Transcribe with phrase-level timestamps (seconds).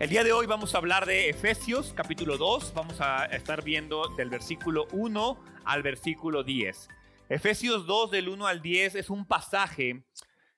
[0.00, 4.08] El día de hoy vamos a hablar de Efesios capítulo 2, vamos a estar viendo
[4.16, 6.88] del versículo 1 al versículo 10.
[7.28, 10.04] Efesios 2 del 1 al 10 es un pasaje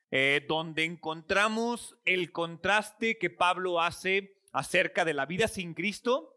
[0.09, 6.35] eh, donde encontramos el contraste que Pablo hace acerca de la vida sin Cristo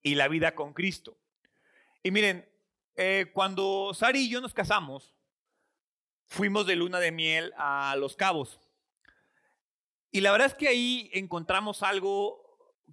[0.00, 1.18] y la vida con Cristo.
[2.04, 2.48] Y miren,
[2.94, 5.16] eh, cuando Sari y yo nos casamos,
[6.24, 8.60] fuimos de luna de miel a Los Cabos.
[10.16, 12.42] Y la verdad es que ahí encontramos algo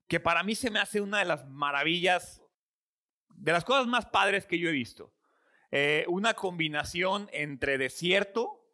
[0.09, 2.41] que para mí se me hace una de las maravillas,
[3.30, 5.14] de las cosas más padres que yo he visto.
[5.72, 8.67] Eh, una combinación entre desierto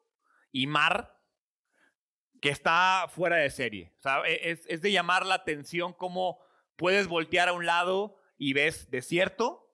[0.51, 1.15] y mar
[2.41, 3.93] que está fuera de serie.
[4.25, 6.39] E, es, es de llamar la atención cómo
[6.75, 9.71] puedes voltear a un lado y ves desierto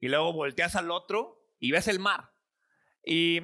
[0.00, 2.30] y luego volteas al otro y ves el mar.
[3.02, 3.40] Y,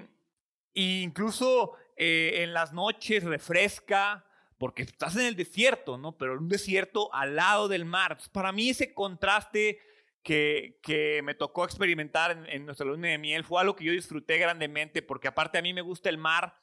[0.75, 4.27] incluso eh, en las noches refresca,
[4.65, 6.17] porque estás en el desierto, ¿no?
[6.17, 8.17] Pero un desierto al lado del mar.
[8.33, 9.79] para mí ese contraste
[10.23, 14.39] que, que me tocó experimentar en, nuestra luna de miel fue algo que yo disfruté
[14.39, 16.57] grandemente, porque aparte a mí me gusta el mar,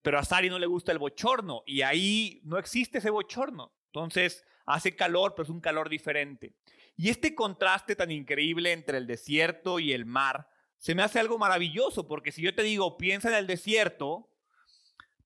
[0.00, 3.74] pero a Sari no le gusta el bochorno, y ahí no existe ese bochorno.
[3.88, 6.54] Entonces hace calor, pero es un calor diferente.
[6.96, 11.36] Y este contraste tan increíble entre el desierto y el mar se me hace algo
[11.36, 14.30] maravilloso, porque si yo te digo, piensa en el desierto,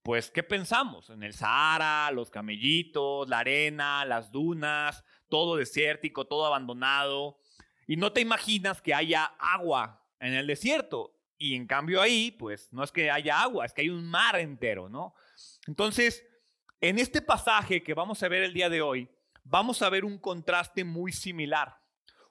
[0.03, 1.09] pues, ¿qué pensamos?
[1.09, 7.39] En el Sahara, los camellitos, la arena, las dunas, todo desértico, todo abandonado.
[7.87, 11.15] Y no te imaginas que haya agua en el desierto.
[11.37, 14.37] Y en cambio ahí, pues, no es que haya agua, es que hay un mar
[14.37, 15.13] entero, ¿no?
[15.67, 16.25] Entonces,
[16.81, 19.09] en este pasaje que vamos a ver el día de hoy,
[19.43, 21.77] vamos a ver un contraste muy similar.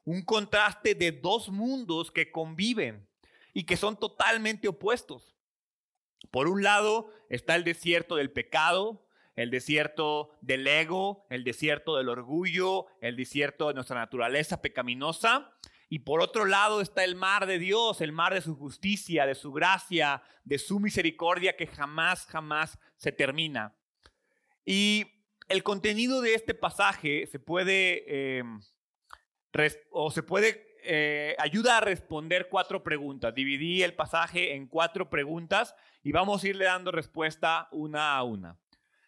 [0.04, 3.08] Un contraste de dos mundos que conviven
[3.52, 5.37] y que son totalmente opuestos.
[6.30, 12.08] Por un lado está el desierto del pecado, el desierto del ego, el desierto del
[12.08, 15.52] orgullo, el desierto de nuestra naturaleza pecaminosa.
[15.88, 19.34] Y por otro lado está el mar de Dios, el mar de su justicia, de
[19.34, 23.74] su gracia, de su misericordia que jamás, jamás se termina.
[24.64, 25.06] Y
[25.48, 28.42] el contenido de este pasaje se puede, eh,
[29.90, 33.34] o se puede eh, ayuda a responder cuatro preguntas.
[33.34, 38.56] Dividí el pasaje en cuatro preguntas y vamos a irle dando respuesta una a una.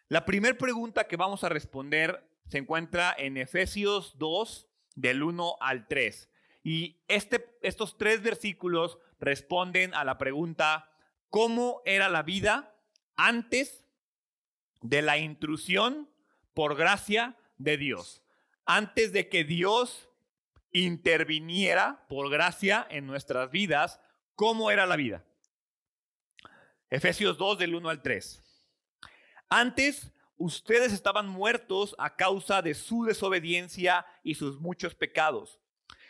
[0.07, 5.87] La primera pregunta que vamos a responder se encuentra en Efesios 2, del 1 al
[5.87, 6.29] 3.
[6.61, 10.91] Y este, estos tres versículos responden a la pregunta,
[11.31, 12.75] ¿cómo era la vida
[13.15, 13.87] antes
[14.81, 16.11] de la intrusión
[16.53, 18.21] por gracia de Dios?
[18.65, 20.10] Antes de que Dios
[20.71, 23.99] interviniera por gracia en nuestras vidas,
[24.35, 25.25] ¿cómo era la vida?
[26.89, 28.43] Efesios 2 del 1 al 3.
[29.49, 35.59] Antes ustedes estaban muertos a causa de su desobediencia y sus muchos pecados.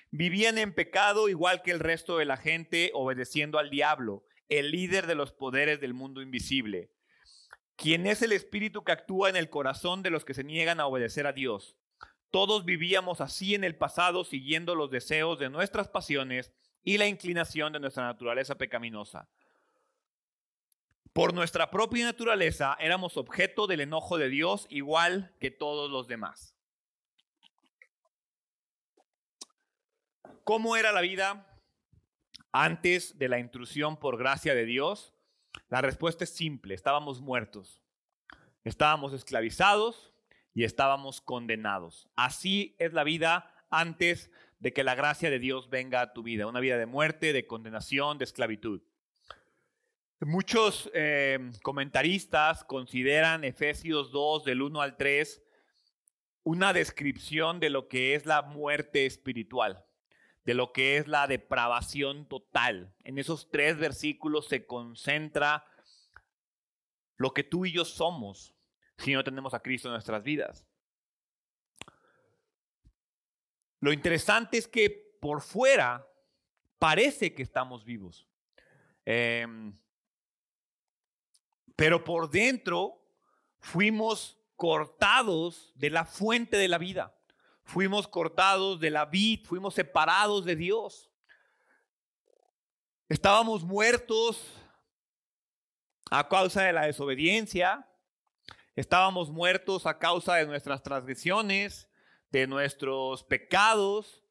[0.10, 5.08] Vivían en pecado igual que el resto de la gente, obedeciendo al diablo, el líder
[5.08, 6.92] de los poderes del mundo invisible,
[7.78, 10.86] quien es el espíritu que actúa en el corazón de los que se niegan a
[10.86, 11.78] obedecer a Dios.
[12.32, 17.74] Todos vivíamos así en el pasado siguiendo los deseos de nuestras pasiones y la inclinación
[17.74, 19.30] de nuestra naturaleza pecaminosa.
[21.14, 26.56] Por nuestra propia naturaleza éramos objeto del enojo de Dios igual que todos los demás.
[30.46, 31.60] ¿Cómo era la vida
[32.54, 35.14] antes de la intrusión por gracia de Dios?
[35.68, 37.82] La respuesta es simple, estábamos muertos.
[38.64, 40.11] Estábamos esclavizados,
[40.54, 42.10] y estábamos condenados.
[42.16, 46.48] Así es la vida antes de que la gracia de Dios venga a tu vida,
[46.48, 48.82] una vida de muerte, de condenación, de esclavitud.
[50.20, 55.42] Muchos eh, comentaristas consideran Efesios 2 del 1 al 3
[56.44, 59.86] una descripción de lo que es la muerte espiritual,
[60.44, 62.96] de lo que es la depravación total.
[63.04, 65.66] En esos tres versículos se concentra
[67.18, 68.56] lo que tú y yo somos,
[69.02, 70.66] si no tenemos a Cristo en nuestras vidas.
[73.80, 74.90] Lo interesante es que
[75.20, 76.08] por fuera
[76.78, 78.28] parece que estamos vivos,
[79.06, 79.76] em,
[81.76, 83.02] pero por dentro
[83.60, 87.16] fuimos cortados de la fuente de la vida,
[87.64, 91.12] fuimos cortados de la vid, fuimos separados de Dios.
[93.10, 94.42] Estábamos muertos
[96.12, 97.91] a causa de la desobediencia,
[98.82, 101.88] Estábamos muertos a causa de nuestras transgresiones,
[102.32, 104.24] de nuestros pecados,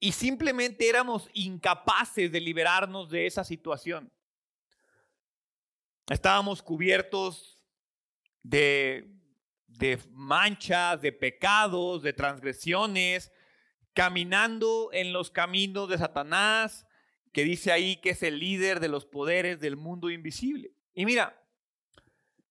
[0.00, 4.12] y simplemente éramos incapaces de liberarnos de esa situación.
[6.08, 7.62] Estábamos cubiertos
[8.42, 9.14] de,
[9.68, 13.30] de manchas, de pecados, de transgresiones,
[13.92, 16.84] caminando en los caminos de Satanás,
[17.32, 20.72] que dice ahí que es el líder de los poderes del mundo invisible.
[20.94, 21.45] Y mira,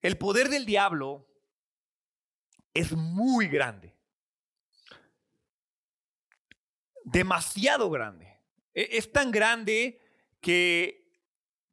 [0.06, 1.28] el poder del diablo
[2.76, 3.96] es muy grande.
[7.04, 8.40] Demasiado grande.
[8.76, 10.00] E, es tan grande
[10.42, 11.12] que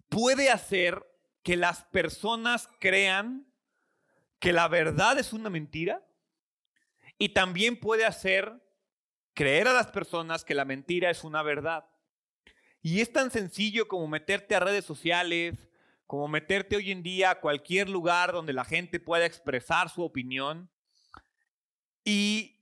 [0.09, 1.07] puede hacer
[1.43, 3.53] que las personas crean
[4.39, 6.03] que la verdad es una mentira
[7.19, 8.63] y también puede hacer
[9.35, 11.85] creer a las personas que la mentira es una verdad.
[12.81, 15.69] Y es tan sencillo como meterte a redes sociales,
[16.13, 20.71] como meterte hoy en día a cualquier lugar donde la gente pueda expresar su opinión.
[22.05, 22.61] Y,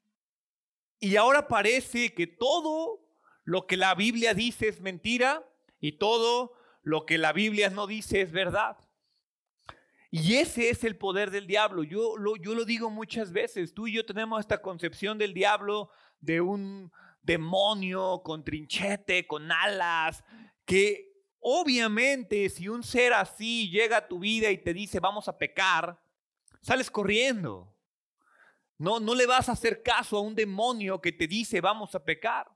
[1.01, 3.05] y ahora parece que todo
[3.43, 5.45] lo que la Biblia dice es mentira
[5.81, 6.53] y todo
[6.83, 8.77] lo que la Biblia no dice es verdad.
[10.13, 11.83] Y ese es el poder del diablo.
[11.83, 13.75] Yo lo, yo lo digo muchas veces.
[13.75, 20.23] Tú y yo tenemos esta concepción del diablo de un demonio con trinchete, con alas,
[20.65, 21.10] que
[21.41, 26.01] obviamente si un ser así llega a tu vida y te dice vamos a pecar,
[26.61, 27.75] sales corriendo.
[28.79, 32.05] No, no le vas a hacer caso a un demonio que te dice vamos a
[32.05, 32.51] pecar.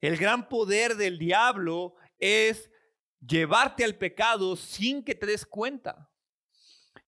[0.00, 2.70] El gran poder del diablo es
[3.20, 6.10] llevarte al pecado sin que te des cuenta.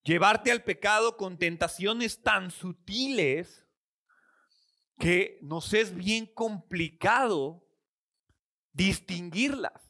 [0.03, 3.65] Llevarte al pecado con tentaciones tan sutiles
[4.97, 7.67] que nos es bien complicado
[8.71, 9.86] distinguirlas.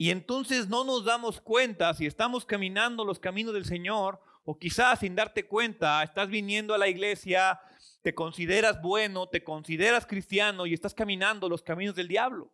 [0.00, 5.00] Y entonces no nos damos cuenta si estamos caminando los caminos del Señor o quizás
[5.00, 7.60] sin darte cuenta estás viniendo a la iglesia,
[8.02, 12.52] te consideras bueno, te consideras cristiano y estás caminando los caminos del diablo.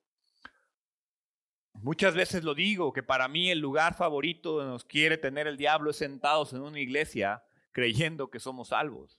[1.74, 5.58] Muchas veces lo digo, que para mí el lugar favorito donde nos quiere tener el
[5.58, 9.18] diablo es sentados en una iglesia creyendo que somos salvos.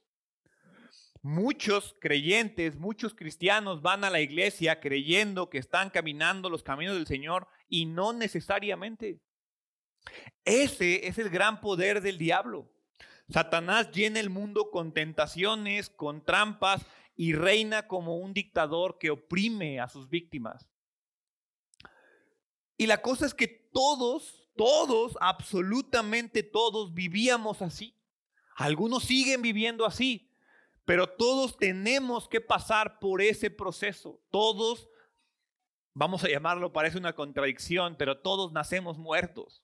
[1.22, 7.06] Muchos creyentes, muchos cristianos van a la iglesia creyendo que están caminando los caminos del
[7.06, 9.20] Señor y no necesariamente.
[10.44, 12.72] Ese es el gran poder del diablo.
[13.30, 16.86] Satanás llena el mundo con tentaciones, con trampas
[17.16, 20.68] y reina como un dictador que oprime a sus víctimas.
[22.78, 27.98] Y la cosa es que todos, todos, absolutamente todos vivíamos así.
[28.56, 30.30] Algunos siguen viviendo así,
[30.86, 34.22] pero todos tenemos que pasar por ese proceso.
[34.30, 34.90] Todos,
[35.96, 39.64] vamos a llamarlo, parece una contradicción, pero todos nacemos muertos.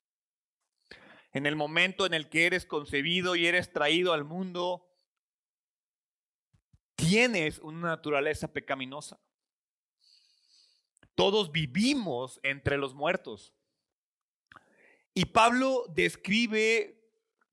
[1.33, 4.87] En el momento en el que eres concebido y eres traído al mundo,
[6.95, 9.19] tienes una naturaleza pecaminosa.
[11.15, 13.53] Todos vivimos entre los muertos.
[15.13, 16.97] Y Pablo describe,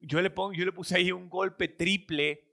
[0.01, 2.48] yo le, pongo, yo le puse ahí un golpe triple,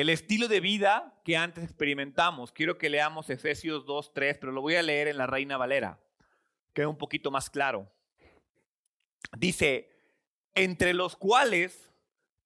[0.00, 2.52] el estilo de vida que antes experimentamos.
[2.52, 6.00] Quiero que leamos Efesios 2, 3, pero lo voy a leer en la Reina Valera,
[6.72, 7.90] queda un poquito más claro.
[9.36, 9.90] Dice,
[10.54, 11.92] entre los cuales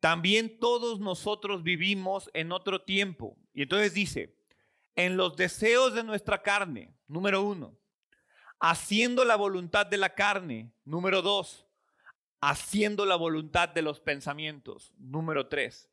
[0.00, 3.36] también todos nosotros vivimos en otro tiempo.
[3.52, 4.36] Y entonces dice,
[4.96, 7.76] en los deseos de nuestra carne, número uno,
[8.60, 10.72] haciendo la voluntad de la carne.
[10.84, 11.66] Número dos,
[12.40, 14.92] haciendo la voluntad de los pensamientos.
[14.98, 15.90] Número tres,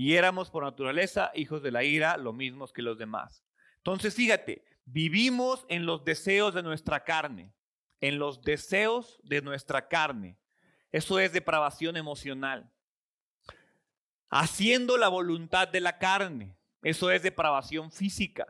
[0.00, 3.44] y éramos por naturaleza hijos de la ira, lo mismos que los demás.
[3.76, 7.52] Entonces, fíjate, vivimos en los deseos de nuestra carne,
[8.00, 10.38] en los deseos de nuestra carne.
[10.90, 12.72] Eso es depravación emocional.
[14.30, 18.46] Haciendo la voluntad de la carne, eso es depravación física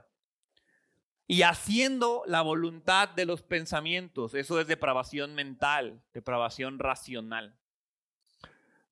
[1.26, 4.35] y haciendo la voluntad de los pensamientos.
[4.35, 7.60] Eso es depravación mental, depravación racional.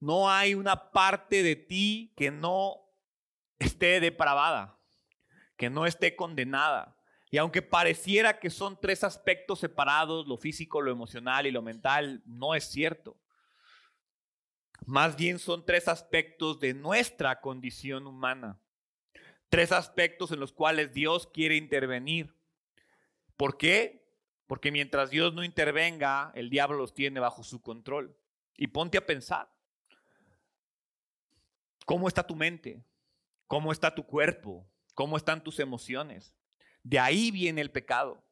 [0.00, 2.76] No hay una parte de ti que no
[3.58, 4.78] esté depravada,
[5.56, 6.96] que no esté condenada.
[7.30, 12.22] Y aunque pareciera que son tres aspectos separados, lo físico, lo emocional y lo mental,
[12.24, 13.20] no es cierto.
[14.86, 18.58] Más bien son tres aspectos de nuestra condición humana.
[19.50, 22.34] Tres aspectos en los cuales Dios quiere intervenir.
[23.36, 24.06] ¿Por qué?
[24.46, 28.16] Porque mientras Dios no intervenga, el diablo los tiene bajo su control.
[28.56, 29.50] Y ponte a pensar.
[31.88, 32.84] ¿Cómo está tu mente?
[33.46, 34.68] ¿Cómo está tu cuerpo?
[34.94, 36.34] ¿Cómo están tus emociones?
[36.82, 38.22] De ahí viene el pecado.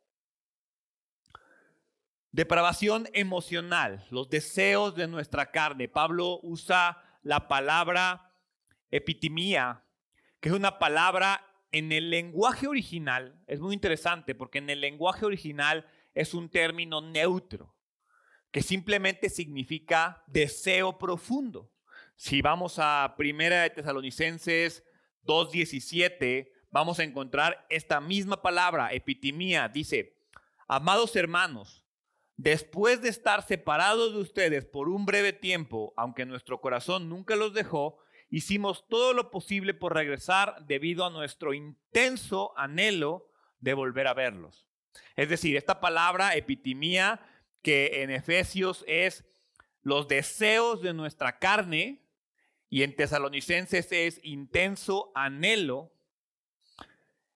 [2.33, 5.89] Depravación emocional, los deseos de nuestra carne.
[5.89, 8.31] Pablo usa la palabra
[8.91, 9.87] epitimía,
[10.41, 15.25] que es una palabra en el lenguaje original, es muy interesante porque en el lenguaje
[15.25, 17.75] original es un término neutro,
[18.51, 21.73] que simplemente significa deseo profundo.
[22.17, 24.83] Si vamos a Primera de Tesalonicenses
[25.25, 29.69] 2.17 vamos a encontrar esta misma palabra, epitimía.
[29.69, 30.17] Dice,
[30.67, 31.85] amados hermanos,
[32.37, 37.53] después de estar separados de ustedes por un breve tiempo, aunque nuestro corazón nunca los
[37.53, 37.99] dejó,
[38.31, 43.31] hicimos todo lo posible por regresar debido a nuestro intenso anhelo
[43.61, 44.67] de volver a verlos.
[45.17, 47.21] Es decir, esta palabra epitimía
[47.61, 49.25] que en Efesios es
[49.83, 52.06] los deseos de nuestra carne
[52.69, 55.93] y en tesalonicenses es intenso anhelo,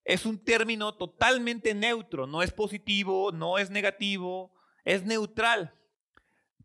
[0.05, 4.53] es un término totalmente neutro, no es positivo, no es negativo,
[4.85, 5.75] es neutral.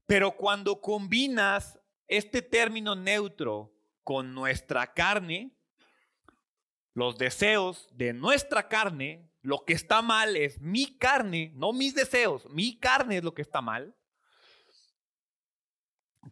[0.08, 5.52] Pero cuando combinas este término neutro con nuestra carne,
[6.94, 12.50] los deseos de nuestra carne, lo que está mal es mi carne, no mis deseos,
[12.50, 13.96] mi carne es lo que está mal.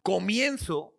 [0.02, 0.93] Comienzo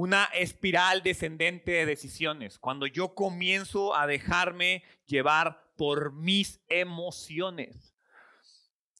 [0.00, 7.94] una espiral descendente de decisiones, cuando yo comienzo a dejarme llevar por mis emociones.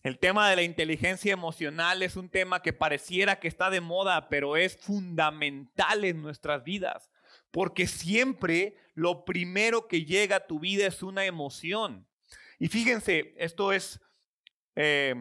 [0.03, 4.29] El tema de la inteligencia emocional es un tema que pareciera que está de moda,
[4.29, 7.11] pero es fundamental en nuestras vidas,
[7.51, 12.07] porque siempre lo primero que llega a tu vida es una emoción.
[12.59, 14.03] Y fíjense, esto es
[14.77, 15.15] eh,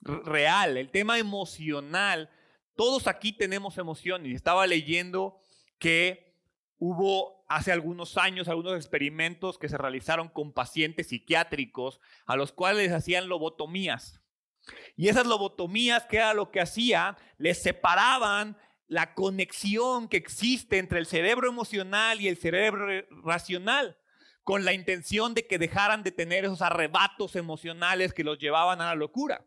[0.00, 2.30] real, el tema emocional,
[2.74, 4.34] todos aquí tenemos emociones.
[4.34, 5.38] Estaba leyendo
[5.78, 6.34] que
[6.78, 12.86] hubo hace algunos años algunos experimentos que se realizaron con pacientes psiquiátricos a los cuales
[12.86, 14.20] les hacían lobotomías.
[14.96, 17.16] Y esas lobotomías, que era lo que hacían?
[17.36, 22.86] Les separaban la conexión que existe entre el cerebro emocional y el cerebro
[23.24, 23.98] racional,
[24.44, 28.86] con la intención de que dejaran de tener esos arrebatos emocionales que los llevaban a
[28.86, 29.46] la locura.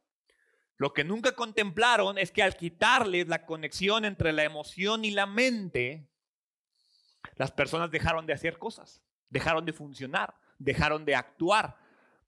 [0.77, 5.25] Lo que nunca contemplaron es que al quitarles la conexión entre la emoción y la
[5.25, 6.09] mente,
[7.35, 11.77] las personas dejaron de hacer cosas, dejaron de funcionar, dejaron de actuar.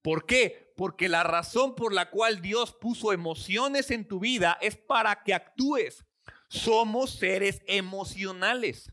[0.01, 0.73] ¿Por qué?
[0.77, 5.33] Porque la razón por la cual Dios puso emociones en tu vida es para que
[5.33, 6.05] actúes.
[6.47, 8.91] Somos seres emocionales.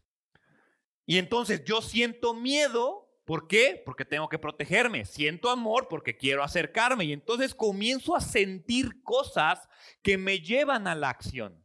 [1.07, 3.83] Y entonces yo siento miedo, ¿por qué?
[3.85, 5.05] Porque tengo que protegerme.
[5.05, 7.05] Siento amor porque quiero acercarme.
[7.05, 9.69] Y entonces comienzo a sentir cosas
[10.03, 11.65] que me llevan a la acción.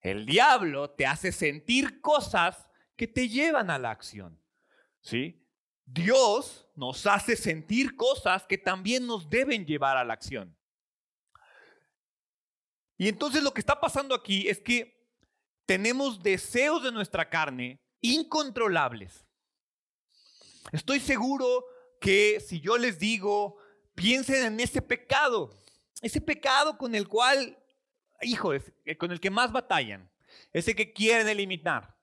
[0.00, 4.40] El diablo te hace sentir cosas que te llevan a la acción.
[5.00, 5.44] ¿Sí?
[5.84, 10.56] Dios nos hace sentir cosas que también nos deben llevar a la acción.
[12.98, 14.98] Y entonces lo que está pasando aquí es que
[15.64, 19.27] tenemos deseos de nuestra carne incontrolables.
[20.72, 21.64] Estoy seguro
[22.00, 23.56] que si yo les digo,
[23.94, 25.50] piensen en ese pecado,
[26.02, 27.58] ese pecado con el cual,
[28.22, 28.52] hijo,
[28.98, 30.10] con el que más batallan,
[30.52, 31.96] ese que quieren eliminar.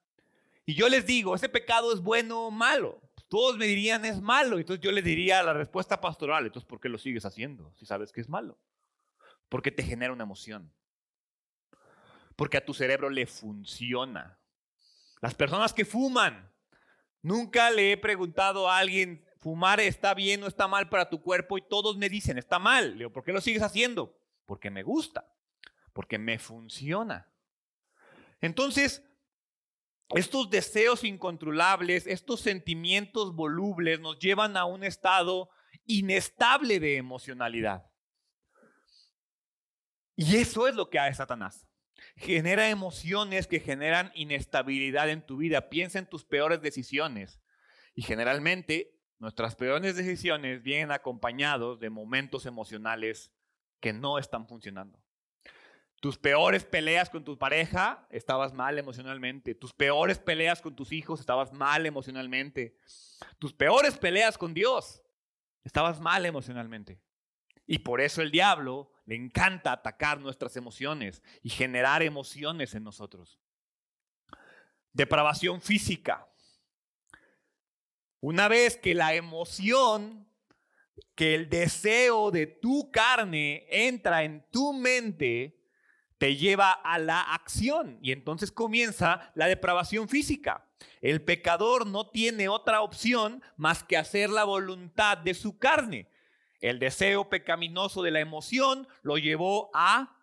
[0.66, 3.02] Y yo les digo, ¿ese pecado es bueno o malo?
[3.28, 4.58] Todos me dirían, es malo.
[4.58, 8.12] Entonces yo les diría la respuesta pastoral, entonces ¿por qué lo sigues haciendo si sabes
[8.12, 8.58] que es malo?
[9.50, 10.74] Porque te genera una emoción.
[12.36, 14.40] Porque a tu cerebro le funciona.
[15.22, 16.52] Las personas que fuman,
[17.25, 21.58] nunca le he preguntado a alguien, fumar está bien o está mal para tu cuerpo
[21.58, 22.91] y todos me dicen, está mal.
[22.91, 24.15] Le digo, ¿por qué lo sigues haciendo?
[24.46, 25.27] Porque me gusta,
[25.91, 27.27] porque me funciona.
[28.41, 29.03] Entonces,
[30.10, 35.50] estos deseos incontrolables, estos sentimientos volubles nos llevan a un estado
[35.86, 37.89] inestable de emocionalidad.
[40.15, 41.67] Y eso es lo que hace Satanás.
[42.16, 45.70] Genera emociones que generan inestabilidad en tu vida.
[45.70, 47.42] Piensa en tus peores decisiones.
[47.94, 53.32] Y generalmente nuestras peores decisiones vienen acompañados de momentos emocionales
[53.80, 55.02] que no están funcionando.
[56.02, 59.56] Tus peores peleas con tu pareja, estabas mal emocionalmente.
[59.56, 62.78] Tus peores peleas con tus hijos, estabas mal emocionalmente.
[63.40, 65.02] Tus peores peleas con Dios,
[65.64, 67.02] estabas mal emocionalmente.
[67.68, 73.40] Y por eso el diablo le encanta atacar nuestras emociones y generar emociones en nosotros.
[74.94, 76.28] Depravación física.
[78.20, 80.28] Una vez que la emoción,
[81.16, 85.62] que el deseo de tu carne entra en tu mente,
[86.18, 90.66] te lleva a la acción y entonces comienza la depravación física.
[91.02, 96.08] El pecador no tiene otra opción más que hacer la voluntad de su carne.
[96.70, 100.18] El deseo pecaminoso de la emoción lo llevó a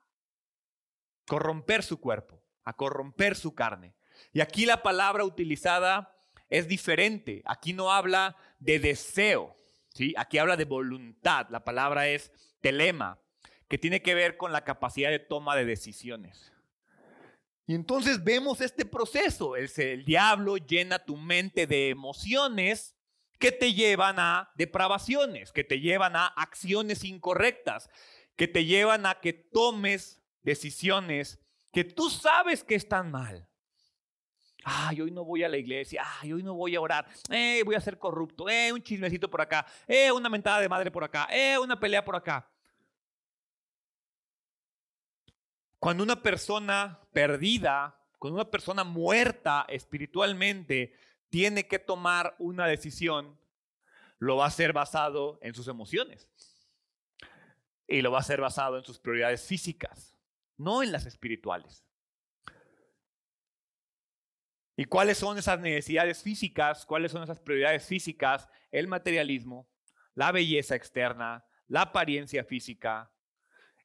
[1.24, 3.94] corromper su cuerpo, a corromper su carne.
[4.32, 6.16] Y aquí la palabra utilizada
[6.50, 7.42] es diferente.
[7.44, 9.54] Aquí no habla de deseo,
[9.94, 10.14] ¿sí?
[10.16, 11.46] Aquí habla de voluntad.
[11.48, 13.20] La palabra es telema,
[13.68, 16.52] que tiene que ver con la capacidad de toma de decisiones.
[17.68, 19.54] Y entonces vemos este proceso.
[19.54, 22.96] El, el diablo llena tu mente de emociones
[23.42, 27.90] que te llevan a depravaciones, que te llevan a acciones incorrectas,
[28.36, 31.40] que te llevan a que tomes decisiones
[31.72, 33.48] que tú sabes que están mal.
[34.62, 36.04] Ay, hoy no voy a la iglesia.
[36.20, 37.08] Ay, hoy no voy a orar.
[37.30, 38.48] Eh, voy a ser corrupto.
[38.48, 39.66] Eh, un chismecito por acá.
[39.88, 41.26] Eh, una mentada de madre por acá.
[41.28, 42.48] Eh, una pelea por acá.
[45.80, 50.92] Cuando una persona perdida, cuando una persona muerta espiritualmente
[51.32, 53.38] tiene que tomar una decisión,
[54.18, 56.28] lo va a hacer basado en sus emociones.
[57.86, 60.14] Y lo va a hacer basado en sus prioridades físicas,
[60.58, 61.86] no en las espirituales.
[64.76, 66.84] ¿Y cuáles son esas necesidades físicas?
[66.84, 68.50] ¿Cuáles son esas prioridades físicas?
[68.70, 69.66] El materialismo,
[70.14, 73.10] la belleza externa, la apariencia física,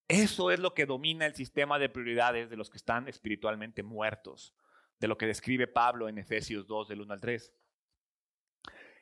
[0.09, 4.53] eso es lo que domina el sistema de prioridades de los que están espiritualmente muertos,
[4.99, 7.53] de lo que describe Pablo en Efesios 2 del 1 al 3.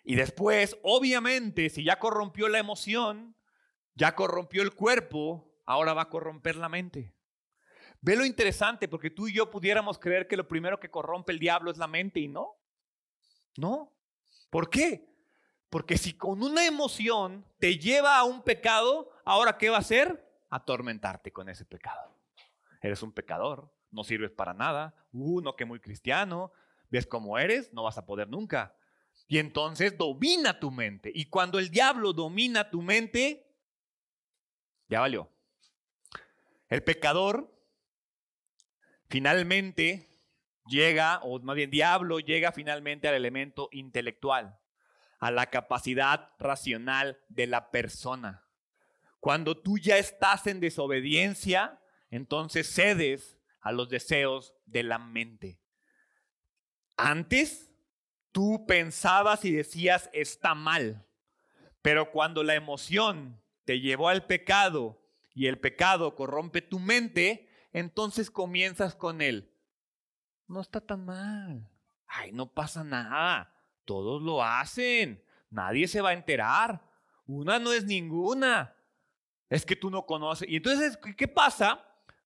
[0.03, 3.35] Y después, obviamente, si ya corrompió la emoción,
[3.95, 7.15] ya corrompió el cuerpo, ahora va a corromper la mente.
[8.01, 11.39] Ve lo interesante, porque tú y yo pudiéramos creer que lo primero que corrompe el
[11.39, 12.55] diablo es la mente y no.
[13.57, 13.97] No.
[14.51, 15.09] ¿Por qué?
[15.69, 20.25] Porque si con una emoción te lleva a un pecado, ahora ¿qué va a hacer?
[20.55, 22.17] atormentarte con ese pecado.
[22.81, 26.51] Eres un pecador, no sirves para nada, uno que muy cristiano,
[26.89, 28.75] ves cómo eres, no vas a poder nunca.
[29.27, 31.11] Y entonces domina tu mente.
[31.13, 33.47] Y cuando el diablo domina tu mente,
[34.87, 35.31] ya valió.
[36.67, 37.51] El pecador
[39.07, 40.09] finalmente
[40.67, 44.59] llega, o más bien diablo llega finalmente al elemento intelectual,
[45.19, 48.43] a la capacidad racional de la persona.
[49.19, 51.79] Cuando tú ya estás en desobediencia,
[52.11, 55.59] entonces cedes a los deseos de la mente.
[56.97, 57.71] Antes
[58.31, 61.03] tú pensabas y decías está mal,
[61.81, 65.01] pero cuando la emoción te llevó al pecado
[65.33, 69.51] y el pecado corrompe tu mente, entonces comienzas con él.
[70.47, 71.67] No está tan mal.
[72.05, 73.51] Ay, no pasa nada.
[73.83, 75.25] Todos lo hacen.
[75.49, 76.87] Nadie se va a enterar.
[77.25, 78.75] Una no es ninguna.
[79.49, 80.47] Es que tú no conoces.
[80.47, 81.83] Y entonces, ¿qué pasa?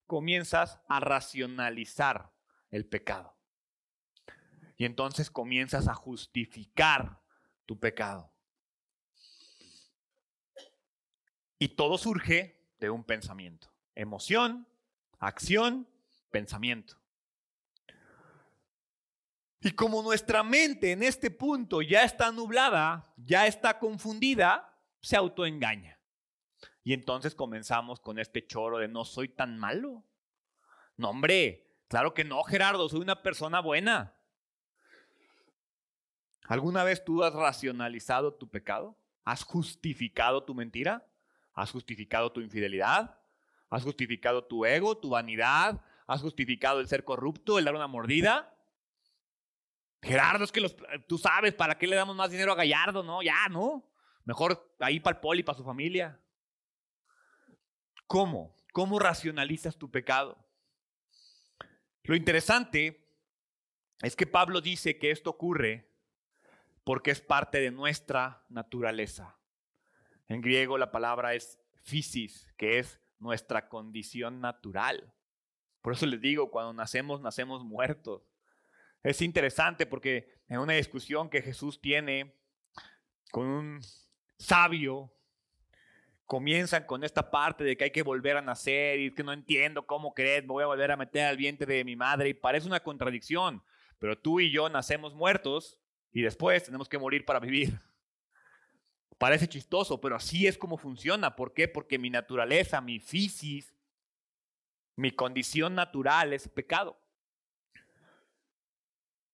[0.10, 2.34] Comienzas a racionalizar
[2.72, 3.38] el pecado.
[4.76, 7.22] Y entonces comienzas a justificar
[7.68, 8.34] tu pecado.
[11.60, 13.72] Y todo surge de un pensamiento.
[13.94, 14.68] Emoción,
[15.20, 15.88] acción,
[16.32, 17.00] pensamiento.
[19.62, 25.99] Y como nuestra mente en este punto ya está nublada, ya está confundida, se autoengaña.
[26.84, 30.04] Y entonces comenzamos con este choro de no soy tan malo.
[30.98, 34.16] No, hombre, claro que no, Gerardo, soy una persona buena.
[36.48, 38.98] ¿Alguna vez tú has racionalizado tu pecado?
[39.24, 41.08] ¿Has justificado tu mentira?
[41.54, 43.20] ¿Has justificado tu infidelidad?
[43.70, 45.80] ¿Has justificado tu ego, tu vanidad?
[46.08, 48.52] ¿Has justificado el ser corrupto, el dar una mordida?
[50.02, 50.76] Gerardo, es que los,
[51.08, 53.04] tú sabes, ¿para qué le damos más dinero a Gallardo?
[53.04, 53.88] No, ya, no.
[54.24, 56.20] Mejor ahí para el poli, para su familia.
[58.10, 58.56] ¿Cómo?
[58.74, 60.36] ¿Cómo racionalizas tu pecado?
[62.02, 63.08] Lo interesante
[64.02, 65.94] es que Pablo dice que esto ocurre
[66.84, 69.38] porque es parte de nuestra naturaleza.
[70.28, 75.14] En griego la palabra es physis, que es nuestra condición natural.
[75.84, 78.24] Por eso les digo, cuando nacemos, nacemos muertos.
[79.04, 82.34] Es interesante porque en una discusión que Jesús tiene
[83.30, 83.82] con un
[84.40, 85.14] sabio
[86.30, 89.88] comienzan con esta parte de que hay que volver a nacer y que no entiendo
[89.88, 92.68] cómo crees, me voy a volver a meter al vientre de mi madre y parece
[92.68, 93.64] una contradicción,
[93.98, 95.80] pero tú y yo nacemos muertos
[96.12, 97.80] y después tenemos que morir para vivir.
[99.18, 101.36] Parece chistoso, pero así es como funciona.
[101.36, 101.68] ¿Por qué?
[101.68, 103.74] Porque mi naturaleza, mi fisis,
[104.96, 107.02] mi condición natural es pecado.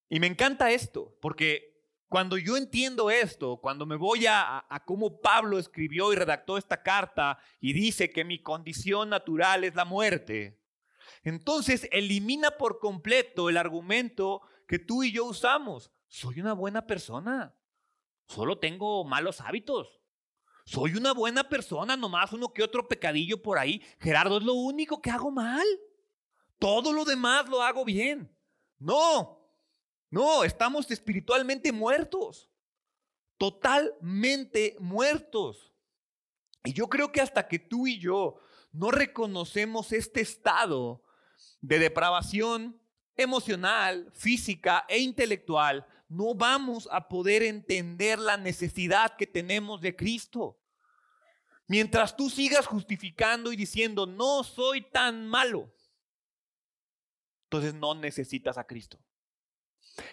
[0.08, 1.75] Y me encanta esto, porque
[2.08, 7.40] cuando yo entiendo esto, cuando me voy a, cómo Pablo escribió y redactó esta carta
[7.60, 10.62] y dice que mi condición natural es la muerte,
[11.24, 15.92] entonces elimina por completo el argumento que tú y yo usamos.
[16.08, 17.56] Soy una buena persona,
[18.28, 20.02] solo tengo malos hábitos.
[20.68, 23.84] Soy una buena persona, nomás uno que otro pecadillo por ahí.
[24.00, 25.66] Gerardo, es lo único que hago mal.
[26.58, 28.36] Todo lo demás lo hago bien.
[28.80, 29.45] No,
[30.10, 32.50] no, estamos espiritualmente muertos,
[33.38, 35.74] totalmente muertos.
[36.64, 38.40] Y yo creo que hasta que tú y yo
[38.72, 41.04] no reconocemos este estado
[41.62, 42.80] de depravación,
[43.16, 50.60] emocional, física e intelectual, no vamos a poder entender la necesidad que tenemos de Cristo.
[51.68, 55.74] Mientras tú sigas justificando y diciendo, no soy tan malo,
[57.46, 59.00] entonces no necesitas a Cristo.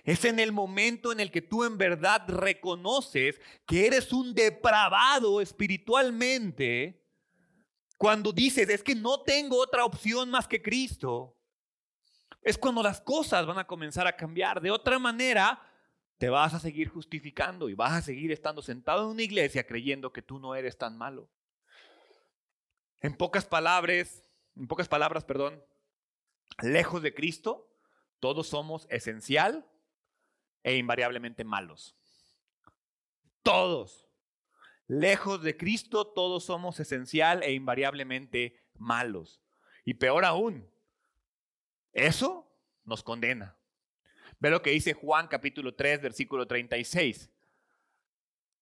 [0.04, 5.40] Es en el momento en el que tú en verdad reconoces que eres un depravado
[5.40, 7.02] espiritualmente,
[7.98, 11.36] cuando dices, es que no tengo otra opción más que Cristo,
[12.42, 14.60] es cuando las cosas van a comenzar a cambiar.
[14.60, 15.62] De otra manera,
[16.18, 20.12] te vas a seguir justificando y vas a seguir estando sentado en una iglesia creyendo
[20.12, 21.30] que tú no eres tan malo.
[23.00, 24.24] En pocas palabras,
[24.56, 25.62] en pocas palabras, perdón,
[26.60, 27.68] lejos de Cristo,
[28.20, 29.68] todos somos esencial
[30.62, 31.96] e invariablemente malos.
[33.42, 34.08] Todos.
[34.86, 39.40] Lejos de Cristo, todos somos esencial e invariablemente malos.
[39.84, 40.68] Y peor aún,
[41.92, 42.50] eso
[42.84, 43.56] nos condena.
[44.38, 47.30] Ve lo que dice Juan capítulo 3, versículo 36.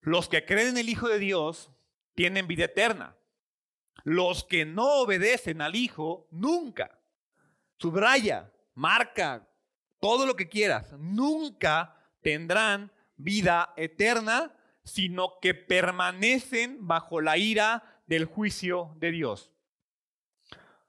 [0.02, 1.70] Los que creen en el Hijo de Dios
[2.14, 3.16] tienen vida eterna.
[4.04, 6.98] Los que no obedecen al Hijo, nunca.
[7.76, 9.49] Subraya, marca,
[10.00, 10.92] todo lo que quieras.
[10.98, 19.52] Nunca tendrán vida eterna, sino que permanecen bajo la ira del juicio de Dios.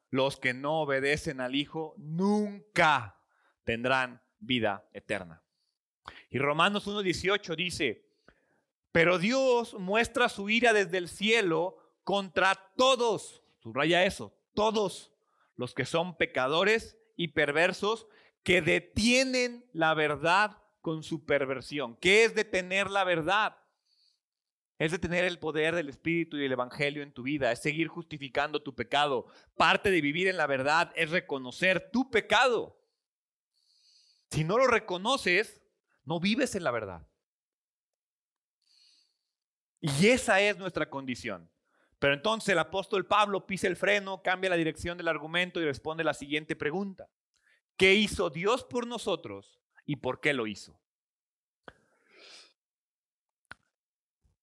[0.10, 3.17] Los que no obedecen al Hijo nunca
[3.63, 5.43] tendrán vida eterna.
[6.30, 8.06] Y Romanos 1.18 dice,
[8.91, 15.13] pero Dios muestra su ira desde el cielo contra todos, subraya eso, todos
[15.56, 18.08] los que son pecadores y perversos
[18.43, 21.95] que detienen la verdad con su perversión.
[21.97, 23.58] ¿Qué es detener la verdad?
[24.80, 28.63] Es detener el poder del Espíritu y el Evangelio en tu vida, es seguir justificando
[28.63, 29.27] tu pecado.
[29.56, 32.82] Parte de vivir en la verdad es reconocer tu pecado.
[34.32, 35.62] Si no lo reconoces,
[36.04, 37.08] no vives en la verdad.
[39.82, 41.51] Y esa es nuestra condición.
[41.99, 46.04] Pero entonces el apóstol Pablo pisa el freno, cambia la dirección del argumento y responde
[46.04, 47.08] la siguiente pregunta.
[47.77, 50.79] ¿Qué hizo Dios por nosotros y por qué lo hizo?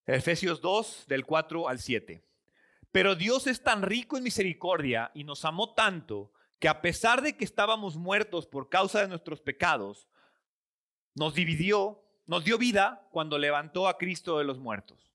[0.07, 2.23] Efesios 2, del 4 al 7.
[2.91, 7.37] Pero Dios es tan rico en misericordia y nos amó tanto que a pesar de
[7.37, 10.09] que estábamos muertos por causa de nuestros pecados,
[11.15, 15.13] nos dividió, nos dio vida cuando levantó a Cristo de los muertos.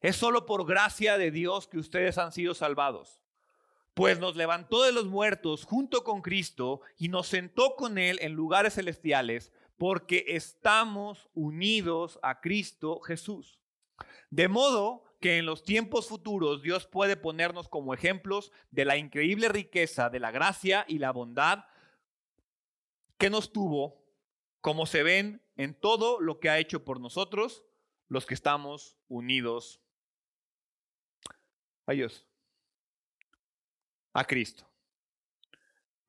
[0.00, 3.23] Es solo por gracia de Dios que ustedes han sido salvados.
[3.94, 8.32] Pues nos levantó de los muertos junto con Cristo y nos sentó con Él en
[8.32, 13.60] lugares celestiales porque estamos unidos a Cristo Jesús.
[14.30, 19.48] De modo que en los tiempos futuros Dios puede ponernos como ejemplos de la increíble
[19.48, 21.64] riqueza de la gracia y la bondad
[23.16, 24.04] que nos tuvo,
[24.60, 27.64] como se ven en todo lo que ha hecho por nosotros,
[28.08, 29.80] los que estamos unidos
[31.86, 32.26] a Dios.
[34.14, 34.64] A Cristo.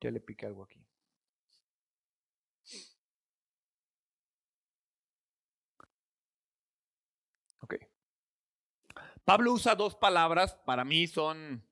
[0.00, 0.80] Ya le piqué algo aquí.
[7.60, 7.74] Ok.
[9.24, 11.66] Pablo usa dos palabras, para mí son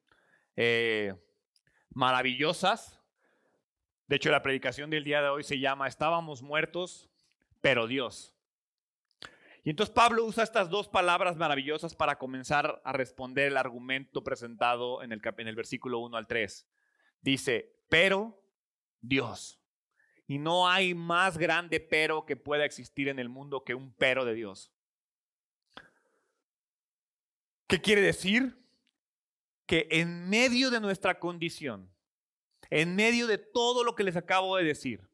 [0.57, 1.14] eh,
[1.90, 3.01] maravillosas.
[4.09, 7.09] De hecho, la predicación del día de hoy se llama Estábamos muertos,
[7.61, 8.34] pero Dios.
[9.64, 15.03] Y entonces Pablo usa estas dos palabras maravillosas para comenzar a responder el argumento presentado
[15.03, 16.68] en el, versículo 1 al 3.
[17.22, 18.44] Dice, pero
[19.00, 19.59] Dios.
[20.27, 24.27] Y no hay más grande pero que pueda existir en el mundo que un pero
[24.27, 24.70] de Dios.
[27.66, 28.62] ¿Qué quiere decir?
[29.64, 31.90] Que en medio de nuestra condición,
[32.68, 35.09] en medio de todo lo que les acabo de decir,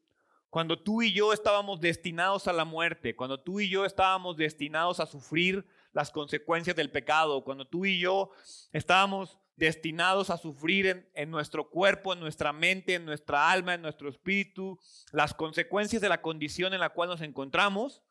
[0.51, 4.99] cuando tú y yo estábamos destinados a la muerte, cuando tú y yo estábamos destinados
[4.99, 8.31] a sufrir las consecuencias del pecado, cuando tú y yo
[8.73, 13.81] estábamos destinados a sufrir en, en, nuestro cuerpo, en nuestra mente, en nuestra alma, en
[13.81, 14.77] nuestro espíritu,
[15.13, 18.03] las consecuencias de la condición en la cual nos encontramos,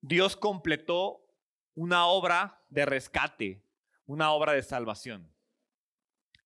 [0.00, 1.26] Dios completó
[1.74, 3.64] una obra de rescate,
[4.06, 5.34] una obra de salvación.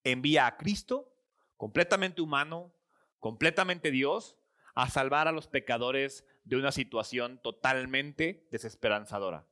[0.05, 1.15] Envía a Cristo,
[1.59, 2.73] completamente humano,
[3.19, 4.39] completamente Dios,
[4.75, 9.47] a salvar a los pecadores de una situación totalmente desesperanzadora.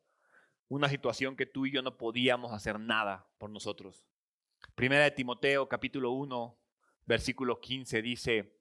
[0.69, 4.07] Una situación que tú y yo no podíamos hacer nada por nosotros.
[4.75, 6.59] Primera de Timoteo capítulo 1,
[7.07, 8.61] versículo 15 dice,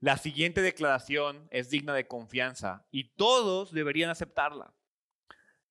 [0.00, 4.72] la siguiente declaración es digna de confianza y todos deberían aceptarla.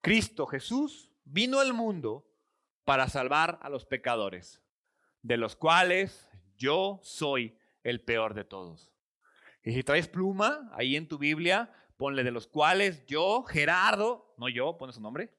[0.02, 2.28] Cristo Jesús vino al mundo
[2.84, 4.62] para salvar a los pecadores,
[5.24, 8.92] de los cuales yo soy el peor de todos.
[9.64, 14.48] Y si traes pluma ahí en tu Biblia, ponle de los cuales yo, Gerardo, no
[14.50, 15.34] yo, pone su nombre,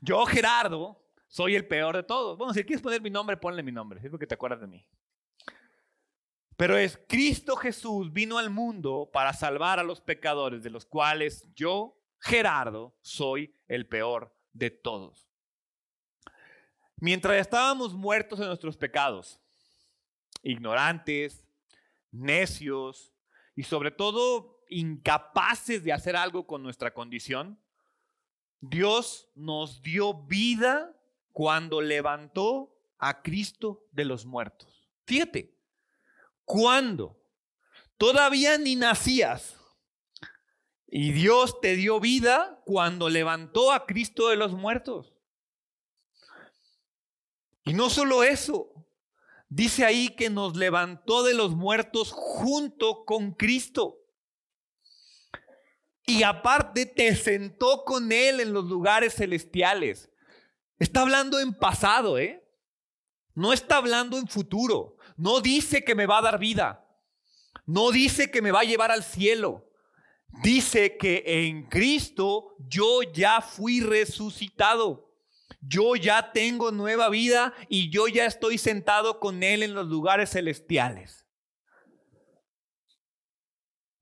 [0.00, 2.36] yo, Gerardo, soy el peor de todos.
[2.36, 4.84] Bueno, si quieres poner mi nombre, ponle mi nombre, es porque te acuerdas de mí.
[6.56, 11.48] Pero es Cristo Jesús vino al mundo para salvar a los pecadores, de los cuales
[11.54, 15.30] yo, Gerardo, soy el peor de todos.
[16.96, 19.40] Mientras estábamos muertos en nuestros pecados,
[20.42, 21.46] ignorantes,
[22.10, 23.09] necios
[23.60, 27.60] y sobre todo incapaces de hacer algo con nuestra condición,
[28.58, 30.98] Dios nos dio vida
[31.30, 34.88] cuando levantó a Cristo de los muertos.
[35.04, 35.54] Fíjate,
[36.46, 37.22] cuando
[37.98, 39.60] todavía ni nacías
[40.86, 45.12] y Dios te dio vida cuando levantó a Cristo de los muertos.
[47.66, 48.72] Y no solo eso,
[49.50, 53.98] dice ahí que nos levantó de los muertos junto con Cristo.
[56.06, 60.10] Y aparte te sentó con Él en los lugares celestiales.
[60.78, 62.42] Está hablando en pasado, ¿eh?
[63.34, 64.96] No está hablando en futuro.
[65.16, 66.86] No dice que me va a dar vida.
[67.66, 69.68] No dice que me va a llevar al cielo.
[70.42, 75.09] Dice que en Cristo yo ya fui resucitado.
[75.60, 80.30] Yo ya tengo nueva vida y yo ya estoy sentado con Él en los lugares
[80.30, 81.26] celestiales.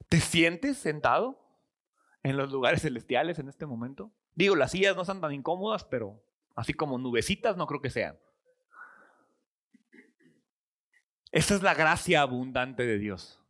[0.09, 1.39] ¿Te sientes sentado
[2.23, 4.13] en los lugares celestiales en este momento?
[4.35, 6.23] Digo, las sillas no son tan incómodas, pero
[6.55, 8.19] así como nubecitas no creo que sean.
[11.31, 13.41] Esa es la gracia abundante de Dios.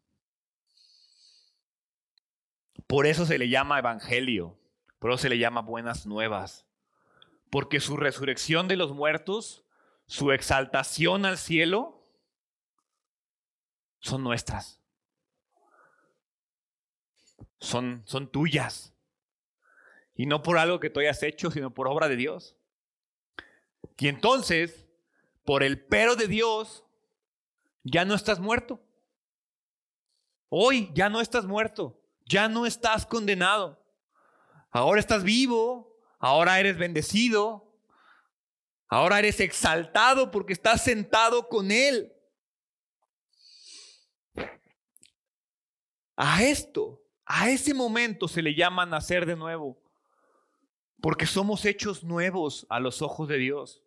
[2.87, 4.59] Por eso se le llama evangelio,
[4.99, 6.68] por eso se le llama buenas nuevas,
[7.51, 9.65] porque su resurrección de los muertos,
[10.07, 12.07] su exaltación al cielo,
[14.01, 14.81] son nuestras.
[17.59, 18.95] Son, son tuyas.
[20.15, 22.57] Y no por algo que tú hayas hecho, sino por obra de Dios.
[23.97, 24.87] Y entonces,
[25.45, 26.85] por el pero de Dios,
[27.85, 28.81] ya no estás muerto.
[30.49, 33.83] Hoy ya no estás muerto, ya no estás condenado.
[34.71, 37.73] Ahora estás vivo, ahora eres bendecido,
[38.89, 42.13] ahora eres exaltado porque estás sentado con Él.
[46.17, 49.81] A esto, a ese momento se le llama nacer de nuevo,
[51.01, 53.85] porque somos hechos nuevos a los ojos de Dios,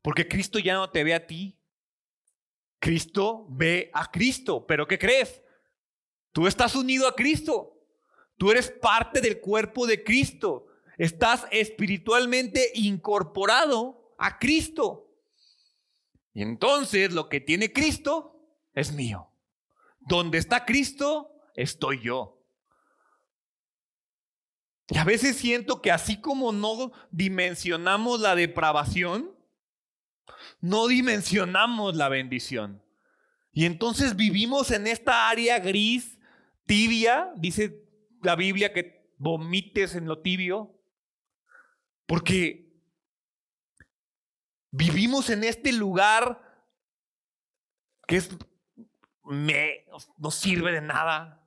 [0.00, 1.58] porque Cristo ya no te ve a ti,
[2.84, 4.66] Cristo ve a Cristo.
[4.66, 5.40] ¿Pero qué crees?
[6.32, 7.80] Tú estás unido a Cristo.
[8.36, 10.66] Tú eres parte del cuerpo de Cristo.
[10.98, 15.10] Estás espiritualmente incorporado a Cristo.
[16.32, 18.40] Y entonces lo que tiene Cristo
[18.74, 19.30] es mío.
[20.00, 22.42] Donde está Cristo, estoy yo.
[24.88, 29.34] Y a veces siento que así como no dimensionamos la depravación,
[30.60, 32.82] no dimensionamos la bendición.
[33.52, 36.18] Y entonces vivimos en esta área gris,
[36.66, 37.82] tibia, dice
[38.22, 40.73] la Biblia que vomites en lo tibio,
[42.06, 42.64] porque
[44.70, 46.40] vivimos en este lugar
[48.06, 48.30] que es,
[49.22, 51.40] no sirve de nada.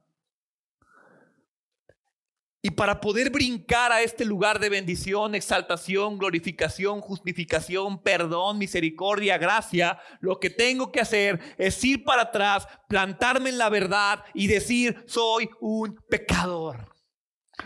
[2.62, 10.00] Y para poder brincar a este lugar de bendición, exaltación, glorificación, justificación, perdón, misericordia, gracia,
[10.20, 15.04] lo que tengo que hacer es ir para atrás, plantarme en la verdad y decir,
[15.08, 16.94] soy un pecador.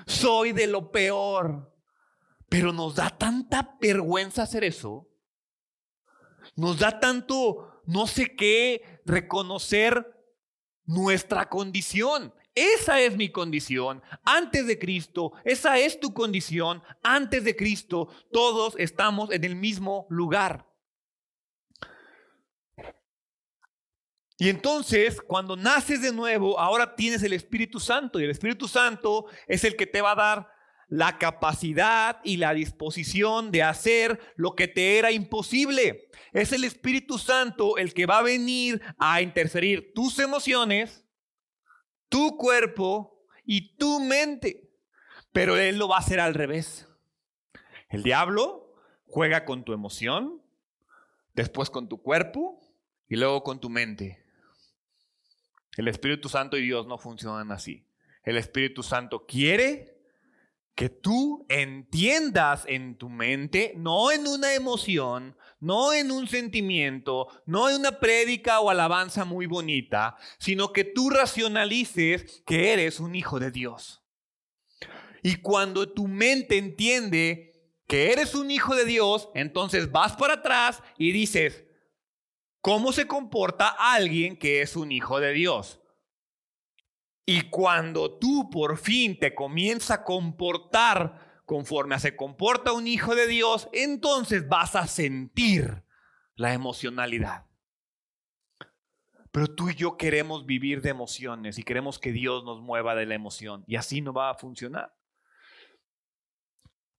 [0.06, 1.71] Soy de lo peor.
[2.52, 5.08] Pero nos da tanta vergüenza hacer eso.
[6.58, 10.06] Nos da tanto, no sé qué, reconocer
[10.84, 12.34] nuestra condición.
[12.54, 15.32] Esa es mi condición antes de Cristo.
[15.46, 18.10] Esa es tu condición antes de Cristo.
[18.34, 20.70] Todos estamos en el mismo lugar.
[24.38, 28.20] Y entonces, cuando naces de nuevo, ahora tienes el Espíritu Santo.
[28.20, 30.51] Y el Espíritu Santo es el que te va a dar
[30.92, 36.10] la capacidad y la disposición de hacer lo que te era imposible.
[36.34, 41.06] Es el Espíritu Santo el que va a venir a interferir tus emociones
[42.12, 44.70] tu cuerpo y tu mente.
[45.32, 46.90] Pero Él lo va a hacer al revés.
[47.88, 48.76] El diablo
[49.08, 50.42] juega con tu emoción,
[51.34, 52.60] después con tu cuerpo
[53.08, 54.26] y luego con tu mente.
[55.78, 57.88] El Espíritu Santo y Dios no funcionan así.
[58.24, 60.01] El Espíritu Santo quiere
[60.82, 67.70] que tú entiendas en tu mente, no en una emoción, no en un sentimiento, no
[67.70, 73.40] en una prédica o alabanza muy bonita, sino que tú racionalices que eres un hijo
[73.40, 74.02] de Dios.
[75.22, 80.82] Y cuando tu mente entiende que eres un hijo de Dios, entonces vas para atrás
[80.98, 81.64] y dices,
[82.60, 85.81] ¿cómo se comporta alguien que es un hijo de Dios?
[87.32, 93.26] Y cuando tú por fin te comienzas a comportar conforme se comporta un hijo de
[93.26, 95.86] Dios, entonces vas a sentir
[96.36, 97.46] la emocionalidad.
[99.32, 103.06] Pero tú y yo queremos vivir de emociones y queremos que Dios nos mueva de
[103.06, 104.94] la emoción y así no va a funcionar.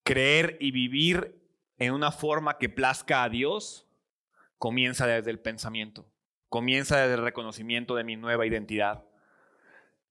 [0.02, 3.86] Creer y vivir en una forma que plazca a Dios
[4.56, 6.10] comienza desde el pensamiento,
[6.48, 9.04] comienza desde el reconocimiento de mi nueva identidad.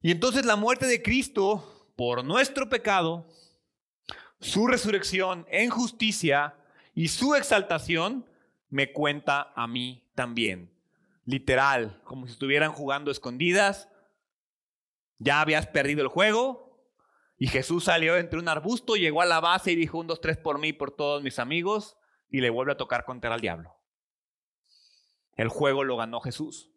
[0.01, 3.27] Y entonces la muerte de Cristo por nuestro pecado,
[4.39, 6.55] su resurrección en justicia
[6.95, 8.25] y su exaltación
[8.69, 10.73] me cuenta a mí también.
[11.25, 13.87] Literal, como si estuvieran jugando escondidas.
[15.19, 16.89] Ya habías perdido el juego
[17.37, 20.37] y Jesús salió entre un arbusto, llegó a la base y dijo un, dos, tres
[20.37, 21.95] por mí, por todos mis amigos
[22.29, 23.75] y le vuelve a tocar contra el diablo.
[25.35, 26.71] El juego lo ganó Jesús.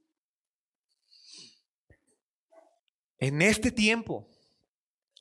[3.24, 4.28] En este tiempo,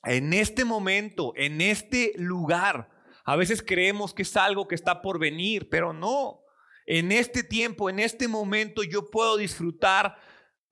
[0.04, 2.90] en este momento, en este lugar.
[3.24, 6.42] A veces creemos que es algo que está por venir, pero no.
[6.84, 10.18] En este tiempo, en este momento, yo puedo disfrutar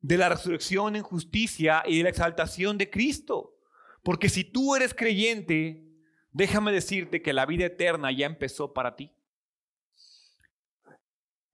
[0.01, 3.57] de la resurrección en justicia y de la exaltación de Cristo.
[4.03, 5.87] Porque si tú eres creyente,
[6.33, 9.11] déjame decirte que la vida eterna ya empezó para ti.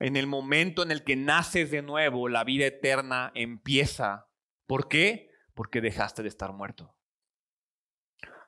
[0.00, 4.26] En el momento en el que naces de nuevo, la vida eterna empieza.
[4.66, 5.27] ¿Por qué?
[5.58, 6.94] Porque dejaste de estar muerto.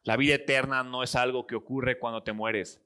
[0.05, 2.81] La vida eterna no es algo que ocurre cuando te mueres.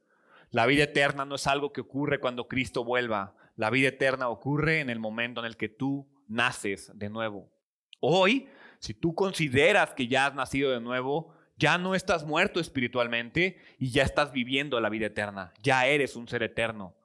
[0.48, 3.37] La vida eterna no es algo que ocurre cuando Cristo vuelva.
[3.54, 7.52] La vida eterna ocurre en el momento en el que tú naces de nuevo.
[8.00, 13.58] Hoy, si tú consideras que ya has nacido de nuevo, ya no estás muerto espiritualmente
[13.78, 15.52] y ya estás viviendo la vida eterna.
[15.62, 16.96] Ya eres un ser eterno.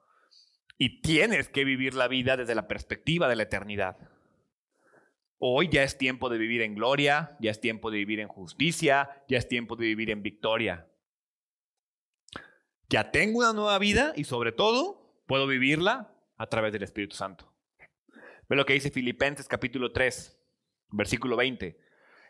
[0.78, 3.98] Y tienes que vivir la vida desde la perspectiva de la eternidad.
[5.42, 9.24] Hoy ya es tiempo de vivir en gloria, ya es tiempo de vivir en justicia,
[9.26, 10.86] ya es tiempo de vivir en victoria.
[12.90, 17.50] Ya tengo una nueva vida y sobre todo puedo vivirla a través del Espíritu Santo.
[18.50, 20.38] Ve lo que dice Filipenses capítulo 3,
[20.90, 21.80] versículo 20.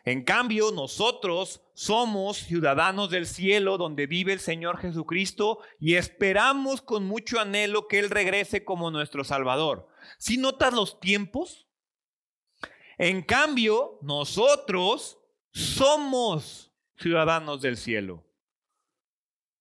[0.05, 7.03] En cambio, nosotros somos ciudadanos del cielo donde vive el Señor Jesucristo y esperamos con
[7.03, 9.89] mucho anhelo que Él regrese como nuestro Salvador.
[10.17, 11.67] Si notas los tiempos,
[13.01, 15.17] en cambio, nosotros
[15.51, 18.23] somos ciudadanos del cielo.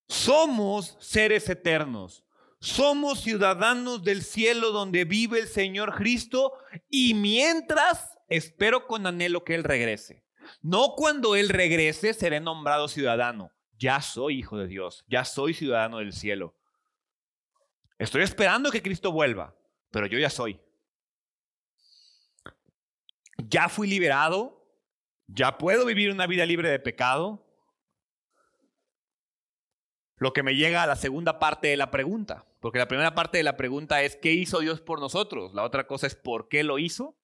[0.06, 2.22] Somos seres eternos.
[2.60, 6.52] Somos ciudadanos del cielo donde vive el Señor Cristo
[6.90, 10.22] y mientras espero con anhelo que Él regrese.
[10.60, 13.52] No cuando Él regrese seré nombrado ciudadano.
[13.78, 16.54] Ya soy hijo de Dios, ya soy ciudadano del cielo.
[17.98, 19.56] Estoy esperando que Cristo vuelva,
[19.90, 20.60] pero yo ya soy
[23.48, 24.66] ya fui liberado,
[25.26, 27.46] ya puedo vivir una vida libre de pecado.
[30.16, 33.38] Lo que me llega a la segunda parte de la pregunta, porque la primera parte
[33.38, 35.54] de la pregunta es ¿qué hizo Dios por nosotros?
[35.54, 37.16] La otra cosa es ¿por qué lo hizo?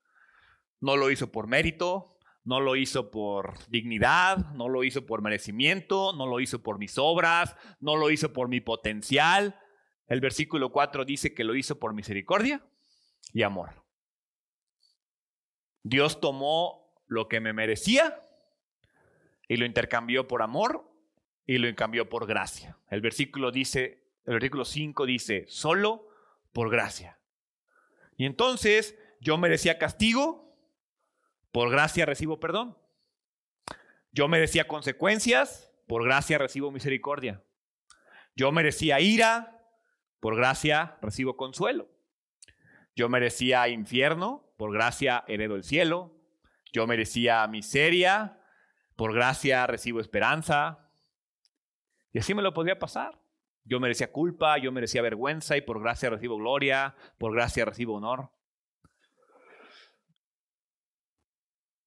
[0.80, 6.12] No lo hizo por mérito, no lo hizo por dignidad, no lo hizo por merecimiento,
[6.12, 9.58] no lo hizo por mis obras, no lo hizo por mi potencial.
[10.06, 12.64] El versículo 4 dice que lo hizo por misericordia
[13.32, 13.85] y amor.
[15.88, 18.20] Dios tomó lo que me merecía
[19.46, 20.90] y lo intercambió por amor
[21.46, 22.76] y lo cambió por gracia.
[22.90, 26.08] El versículo dice, el versículo 5 dice, solo
[26.52, 27.20] por gracia.
[28.16, 30.58] Y entonces yo merecía castigo,
[31.52, 32.76] por gracia recibo perdón.
[34.10, 37.44] Yo merecía consecuencias, por gracia recibo misericordia.
[38.34, 39.64] Yo merecía ira,
[40.18, 41.88] por gracia recibo consuelo.
[42.96, 46.14] Yo merecía infierno, por gracia heredo el cielo.
[46.72, 48.40] Yo merecía miseria,
[48.96, 50.90] por gracia recibo esperanza.
[52.12, 53.20] Y así me lo podría pasar.
[53.64, 58.30] Yo merecía culpa, yo merecía vergüenza y por gracia recibo gloria, por gracia recibo honor.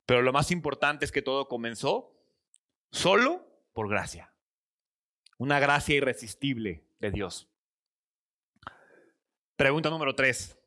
[0.05, 2.15] Pero lo más importante es que todo comenzó
[2.91, 4.33] solo por gracia.
[5.37, 7.47] Una gracia irresistible de Dios.
[9.55, 10.59] Pregunta número tres.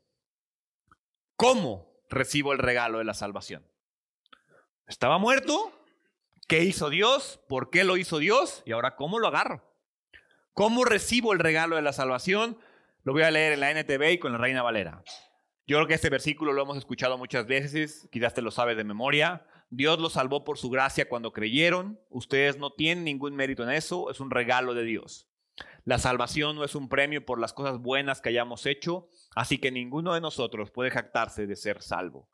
[1.37, 3.67] ¿Cómo recibo el regalo de la salvación.
[4.87, 5.73] Estaba muerto,
[6.53, 7.41] ¿Qué hizo Dios?
[7.49, 8.63] ¿Por qué lo hizo Dios?
[8.67, 9.63] Y ahora, ¿cómo lo agarro?
[10.53, 12.59] ¿Cómo recibo el regalo de la salvación?
[13.05, 15.03] Lo voy a leer en la NTV y con la Reina Valera.
[15.67, 18.85] Yo creo que este versículo lo hemos escuchado muchas veces, quizás te lo sabes de
[18.85, 19.47] memoria.
[19.71, 21.99] Dios los salvó por su gracia cuando creyeron.
[22.11, 25.32] Ustedes no tienen ningún mérito en eso, es un regalo de Dios.
[25.85, 29.73] La salvación no es un premio por las cosas buenas que hayamos hecho, así que
[29.73, 32.29] ninguno de nosotros puede jactarse de ser salvo.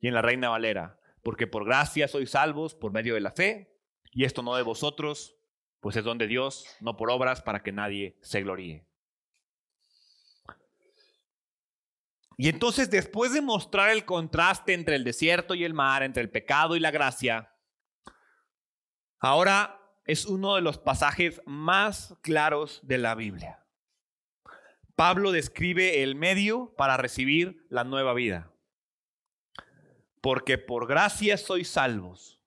[0.00, 3.76] Y en la Reina Valera, porque por gracia sois salvos por medio de la fe,
[4.12, 5.36] y esto no de vosotros,
[5.80, 8.86] pues es don de Dios, no por obras para que nadie se gloríe.
[12.38, 16.30] Y entonces, después de mostrar el contraste entre el desierto y el mar, entre el
[16.30, 17.50] pecado y la gracia,
[19.18, 19.75] ahora
[20.06, 23.64] es uno de los pasajes más claros de la Biblia.
[24.94, 28.50] Pablo describe el medio para recibir la nueva vida.
[30.20, 32.40] Porque por gracia sois salvos.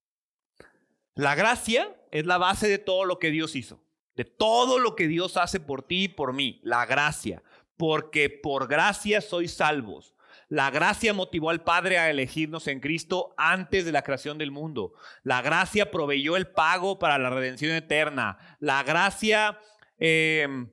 [1.14, 3.82] La gracia es la base de todo lo que Dios hizo,
[4.16, 7.42] de todo lo que Dios hace por ti y por mí, la gracia
[7.80, 10.14] porque por gracia sois salvos.
[10.50, 14.94] La gracia motivó al Padre a elegirnos en Cristo antes de la creación del mundo.
[15.22, 18.36] La gracia proveyó el pago para la redención eterna.
[18.58, 19.60] La gracia,
[19.96, 20.68] em,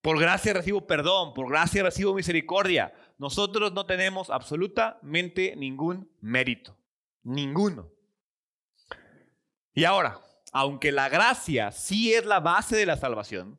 [0.00, 2.94] por gracia recibo perdón, por gracia recibo misericordia.
[3.18, 6.78] Nosotros no tenemos absolutamente ningún mérito.
[7.24, 7.90] Ninguno.
[9.74, 10.20] Y ahora,
[10.52, 13.58] aunque la gracia sí es la base de la salvación,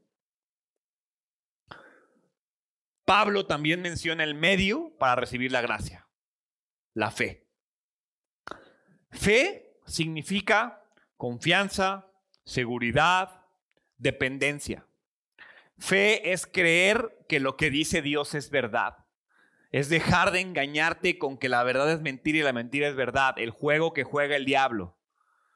[3.06, 6.08] Pablo también menciona el medio para recibir la gracia,
[6.93, 7.47] la fe.
[9.12, 10.82] Fe significa
[11.18, 12.08] confianza,
[12.45, 13.45] seguridad,
[13.97, 14.86] dependencia.
[15.78, 18.97] Fe es creer que lo que dice Dios es verdad.
[19.72, 23.34] Es dejar de engañarte con que la verdad es mentira y la mentira es verdad,
[23.38, 24.97] el juego que juega el diablo.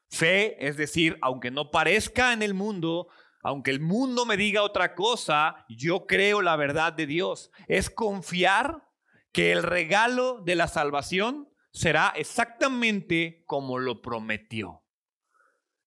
[0.08, 3.08] Fe es decir, aunque no parezca en el mundo,
[3.42, 7.50] aunque el mundo me diga otra cosa, yo creo la verdad de Dios.
[7.66, 8.88] Es confiar
[9.32, 14.82] que el regalo de la salvación será exactamente como lo prometió.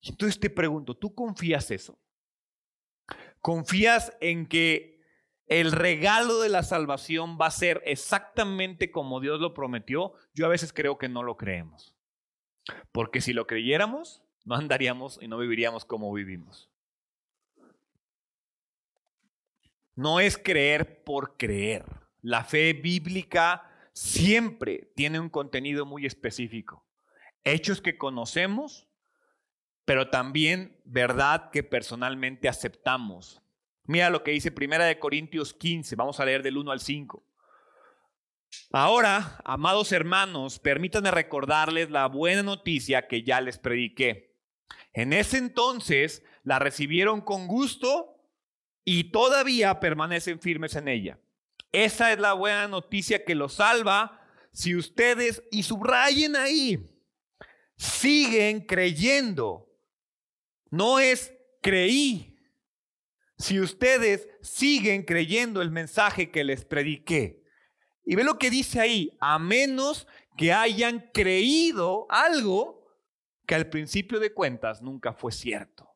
[0.01, 1.99] Entonces te pregunto, ¿tú confías eso?
[3.39, 5.01] ¿Confías en que
[5.47, 10.13] el regalo de la salvación va a ser exactamente como Dios lo prometió?
[10.33, 11.95] Yo a veces creo que no lo creemos.
[12.91, 16.70] Porque si lo creyéramos, no andaríamos y no viviríamos como vivimos.
[20.01, 21.85] No es creer por creer.
[22.21, 26.85] La fe bíblica siempre tiene un contenido muy específico.
[27.43, 28.87] Hechos que conocemos,
[29.85, 33.41] pero también verdad que personalmente aceptamos.
[33.83, 37.23] Mira lo que dice Primera de Corintios 15, vamos a leer del 1 al 5.
[38.71, 44.35] Ahora, amados hermanos, permítanme recordarles la buena noticia que ya les prediqué.
[44.93, 48.20] En ese entonces la recibieron con gusto
[48.93, 51.17] y todavía permanecen firmes en ella.
[51.71, 54.21] Esa es la buena noticia que los salva
[54.51, 56.77] si ustedes, y subrayen ahí,
[57.77, 59.73] siguen creyendo.
[60.69, 62.35] No es creí.
[63.37, 67.45] Si ustedes siguen creyendo el mensaje que les prediqué.
[68.03, 70.05] Y ve lo que dice ahí, a menos
[70.37, 72.93] que hayan creído algo
[73.47, 75.90] que al principio de cuentas nunca fue cierto.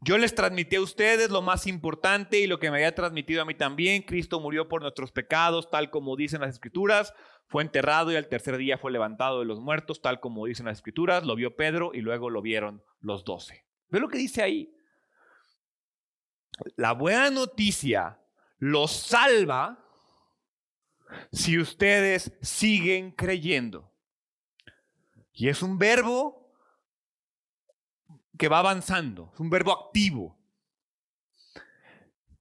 [0.00, 3.44] Yo les transmití a ustedes lo más importante y lo que me había transmitido a
[3.44, 4.02] mí también.
[4.02, 7.14] Cristo murió por nuestros pecados, tal como dicen las escrituras.
[7.48, 10.78] Fue enterrado y al tercer día fue levantado de los muertos, tal como dicen las
[10.78, 11.24] escrituras.
[11.24, 13.64] Lo vio Pedro y luego lo vieron los doce.
[13.88, 14.74] ¿Ve lo que dice ahí?
[16.76, 18.20] La buena noticia
[18.58, 19.82] los salva
[21.32, 23.92] si ustedes siguen creyendo.
[25.32, 26.45] Y es un verbo
[28.36, 30.36] que va avanzando, es un verbo activo.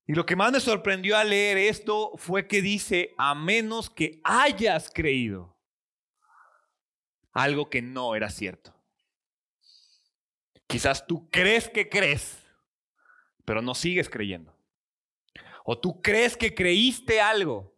[0.08, 4.22] Y lo que más me sorprendió al leer esto fue que dice, a menos que
[4.24, 5.56] hayas creído
[7.34, 8.74] algo que no era cierto.
[10.68, 12.38] Quizás tú crees que crees,
[13.44, 14.56] pero no sigues creyendo.
[15.64, 17.76] O tú crees que creíste algo.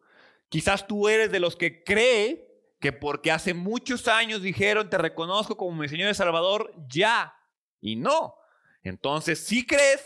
[0.49, 2.45] Quizás tú eres de los que cree
[2.80, 7.37] que porque hace muchos años dijeron, te reconozco como mi Señor y Salvador, ya
[7.82, 8.36] y no.
[8.84, 10.03] Entonces, si crees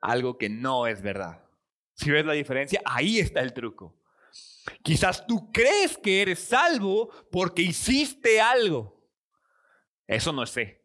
[0.00, 1.44] algo que no es verdad.
[1.94, 3.96] Si ves la diferencia, ahí está el truco.
[4.82, 9.06] Quizás tú crees que eres salvo porque hiciste algo.
[10.06, 10.84] Eso no es fe.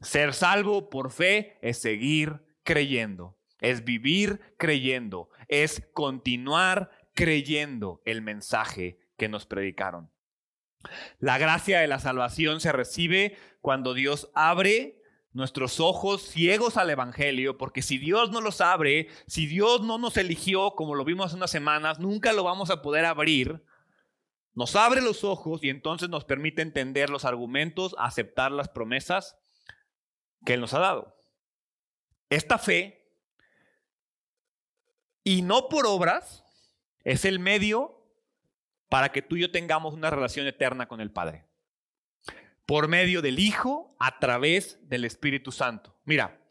[0.00, 8.98] Ser salvo por fe es seguir creyendo, es vivir creyendo, es continuar creyendo el mensaje
[9.18, 10.09] que nos predicaron.
[11.18, 15.00] La gracia de la salvación se recibe cuando Dios abre
[15.32, 20.16] nuestros ojos ciegos al Evangelio, porque si Dios no los abre, si Dios no nos
[20.16, 23.62] eligió, como lo vimos hace unas semanas, nunca lo vamos a poder abrir.
[24.54, 29.38] Nos abre los ojos y entonces nos permite entender los argumentos, aceptar las promesas
[30.44, 31.16] que Él nos ha dado.
[32.28, 32.96] Esta fe,
[35.22, 36.44] y no por obras,
[37.04, 37.99] es el medio
[38.90, 41.46] para que tú y yo tengamos una relación eterna con el Padre.
[42.66, 45.98] Por medio del Hijo, a través del Espíritu Santo.
[46.04, 46.44] Mira,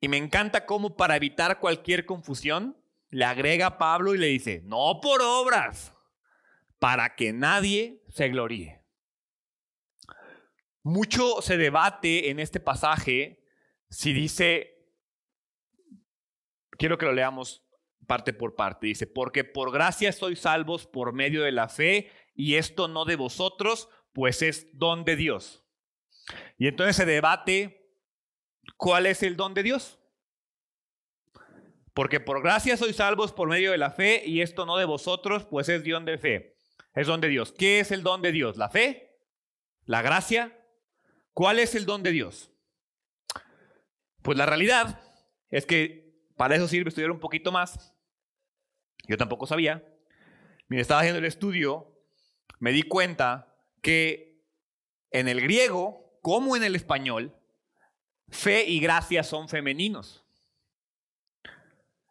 [0.00, 2.76] y me encanta cómo para evitar cualquier confusión,
[3.10, 5.94] le agrega Pablo y le dice, no por obras,
[6.80, 8.82] para que nadie se gloríe.
[10.82, 13.42] Mucho se debate en este pasaje
[13.88, 14.84] si dice,
[16.72, 17.63] quiero que lo leamos
[18.06, 18.86] parte por parte.
[18.86, 23.16] Dice, porque por gracia sois salvos por medio de la fe, y esto no de
[23.16, 25.64] vosotros, pues es don de Dios.
[26.58, 27.90] Y entonces se debate
[28.76, 29.98] cuál es el don de Dios.
[31.92, 35.44] Porque por gracia sois salvos por medio de la fe, y esto no de vosotros,
[35.44, 36.56] pues es don de fe.
[36.94, 37.52] Es don de Dios.
[37.52, 38.56] ¿Qué es el don de Dios?
[38.56, 39.18] ¿La fe?
[39.84, 40.58] ¿La gracia?
[41.32, 42.50] ¿Cuál es el don de Dios?
[44.22, 45.00] Pues la realidad
[45.50, 46.04] es que
[46.36, 47.93] para eso sirve estudiar un poquito más.
[49.06, 49.84] Yo tampoco sabía.
[50.68, 51.92] Mientras estaba haciendo el estudio,
[52.58, 54.42] me di cuenta que
[55.10, 57.36] en el griego, como en el español,
[58.28, 60.24] fe y gracia son femeninos.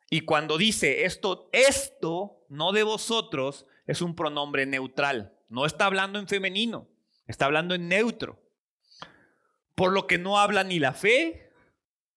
[0.10, 5.36] Y cuando dice esto, esto, no de vosotros, es un pronombre neutral.
[5.50, 6.88] No está hablando en femenino,
[7.26, 8.40] está hablando en neutro.
[9.74, 11.52] Por lo que no habla ni la fe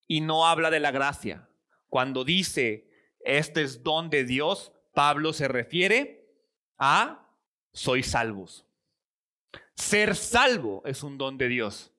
[0.06, 1.48] y no habla de la gracia.
[1.88, 2.85] Cuando dice
[3.26, 6.26] este es don de Dios, Pablo se refiere
[6.78, 7.28] a
[7.72, 8.64] soy salvos.
[9.74, 11.92] Ser salvo es un don de Dios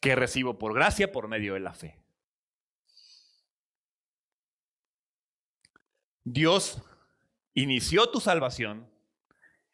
[0.00, 2.02] que recibo por gracia por medio de la fe.
[6.24, 6.82] Dios
[7.54, 8.90] inició tu salvación,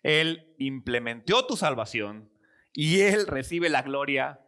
[0.03, 2.31] Él implementó tu salvación
[2.73, 4.41] y Él recibe la gloria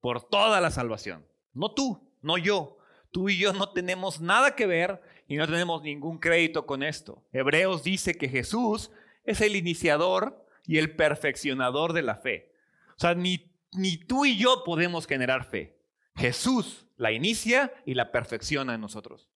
[0.00, 1.26] por toda la salvación.
[1.52, 2.78] No tú, no yo.
[3.10, 7.24] Tú y yo no tenemos nada que ver y no tenemos ningún crédito con esto.
[7.32, 8.90] Hebreos dice que Jesús
[9.24, 12.52] es el iniciador y el perfeccionador de la fe.
[12.96, 15.78] O sea, ni, ni tú y yo podemos generar fe.
[16.14, 19.28] Jesús la inicia y la perfecciona en nosotros.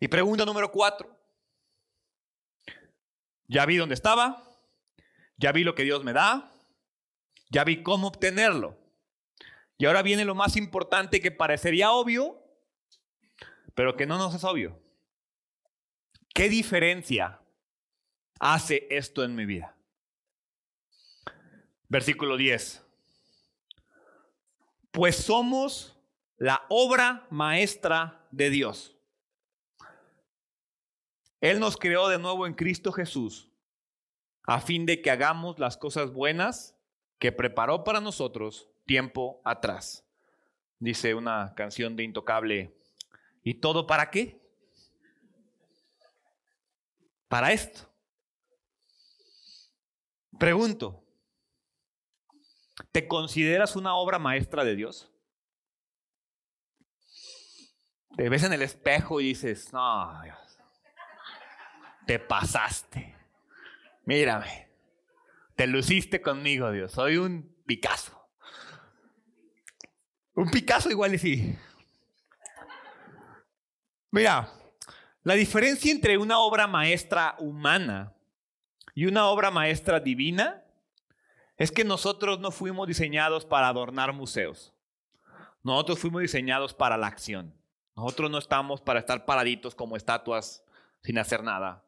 [0.00, 1.16] Y pregunta número cuatro.
[3.46, 4.44] Ya vi dónde estaba,
[5.36, 6.52] ya vi lo que Dios me da,
[7.50, 8.76] ya vi cómo obtenerlo.
[9.78, 12.42] Y ahora viene lo más importante que parecería obvio,
[13.78, 14.76] pero que no nos es obvio.
[16.34, 17.40] ¿Qué diferencia
[18.40, 19.76] hace esto en mi vida?
[21.88, 22.84] Versículo 10.
[24.90, 25.96] Pues somos
[26.38, 28.96] la obra maestra de Dios.
[31.40, 33.48] Él nos creó de nuevo en Cristo Jesús
[34.42, 36.76] a fin de que hagamos las cosas buenas
[37.20, 40.04] que preparó para nosotros tiempo atrás.
[40.80, 42.74] Dice una canción de Intocable.
[43.48, 44.38] ¿Y todo para qué?
[47.28, 47.90] Para esto.
[50.38, 51.02] Pregunto,
[52.92, 55.10] ¿te consideras una obra maestra de Dios?
[58.18, 60.58] Te ves en el espejo y dices, no, Dios,
[62.06, 63.16] te pasaste.
[64.04, 64.68] Mírame,
[65.56, 66.92] te luciste conmigo, Dios.
[66.92, 68.30] Soy un Picasso.
[70.34, 71.58] Un Picasso igual y sí.
[74.10, 74.50] Mira,
[75.22, 78.14] la diferencia entre una obra maestra humana
[78.94, 80.64] y una obra maestra divina
[81.58, 84.72] es que nosotros no fuimos diseñados para adornar museos.
[85.62, 87.54] Nosotros fuimos diseñados para la acción.
[87.96, 90.64] Nosotros no estamos para estar paraditos como estatuas
[91.02, 91.84] sin hacer nada.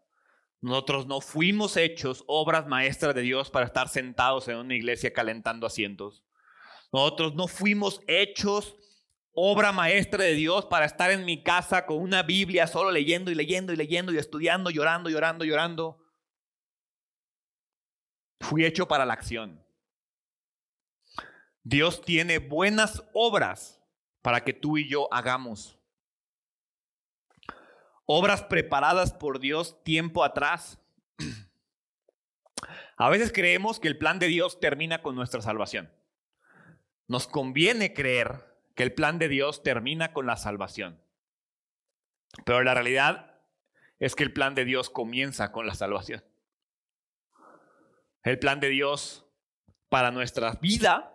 [0.60, 5.66] Nosotros no fuimos hechos obras maestras de Dios para estar sentados en una iglesia calentando
[5.66, 6.22] asientos.
[6.92, 8.76] Nosotros no fuimos hechos
[9.32, 13.34] obra maestra de Dios para estar en mi casa con una Biblia solo leyendo y
[13.34, 16.04] leyendo y leyendo y estudiando, llorando, llorando, llorando.
[18.40, 19.64] Fui hecho para la acción.
[21.62, 23.82] Dios tiene buenas obras
[24.22, 25.78] para que tú y yo hagamos.
[28.06, 30.80] Obras preparadas por Dios tiempo atrás.
[32.96, 35.92] A veces creemos que el plan de Dios termina con nuestra salvación.
[37.06, 38.49] Nos conviene creer
[38.80, 40.98] que el plan de Dios termina con la salvación.
[42.46, 43.38] Pero la realidad
[43.98, 46.24] es que el plan de Dios comienza con la salvación.
[48.22, 49.26] El plan de Dios
[49.90, 51.14] para nuestra vida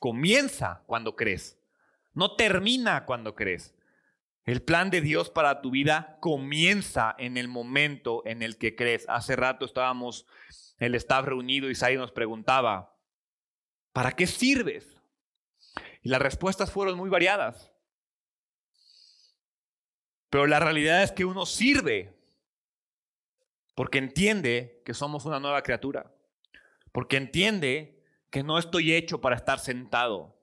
[0.00, 1.58] comienza cuando crees,
[2.14, 3.74] no termina cuando crees.
[4.44, 9.04] El plan de Dios para tu vida comienza en el momento en el que crees.
[9.06, 10.26] Hace rato estábamos
[10.78, 12.96] el staff reunido y Sai nos preguntaba,
[13.92, 14.91] ¿para qué sirves?
[16.02, 17.72] Y las respuestas fueron muy variadas.
[20.28, 22.18] Pero la realidad es que uno sirve
[23.74, 26.12] porque entiende que somos una nueva criatura,
[26.92, 30.42] porque entiende que no estoy hecho para estar sentado,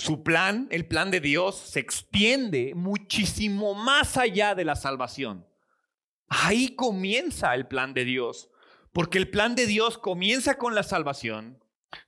[0.00, 5.46] Su plan, el plan de Dios, se extiende muchísimo más allá de la salvación.
[6.28, 8.48] Ahí comienza el plan de Dios,
[8.94, 11.62] porque el plan de Dios comienza con la salvación,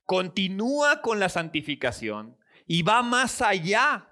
[0.05, 4.09] continúa con la santificación y va más allá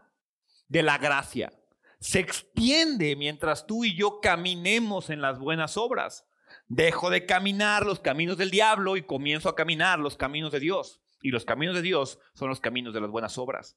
[0.68, 1.53] de la gracia.
[2.01, 6.27] Se extiende mientras tú y yo caminemos en las buenas obras.
[6.66, 11.03] Dejo de caminar los caminos del diablo y comienzo a caminar los caminos de Dios.
[11.23, 13.77] Y los caminos de Dios son los caminos de las buenas obras.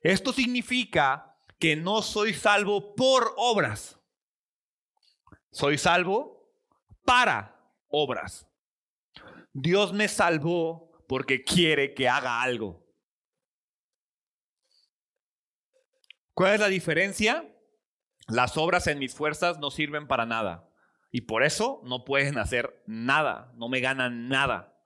[0.00, 3.98] Esto significa que no soy salvo por obras.
[5.50, 6.52] Soy salvo
[7.04, 8.46] para obras.
[9.52, 12.84] Dios me salvó porque quiere que haga algo.
[16.34, 17.48] ¿Cuál es la diferencia?
[18.26, 20.68] Las obras en mis fuerzas no sirven para nada.
[21.10, 24.76] Y por eso no pueden hacer nada, no me ganan nada.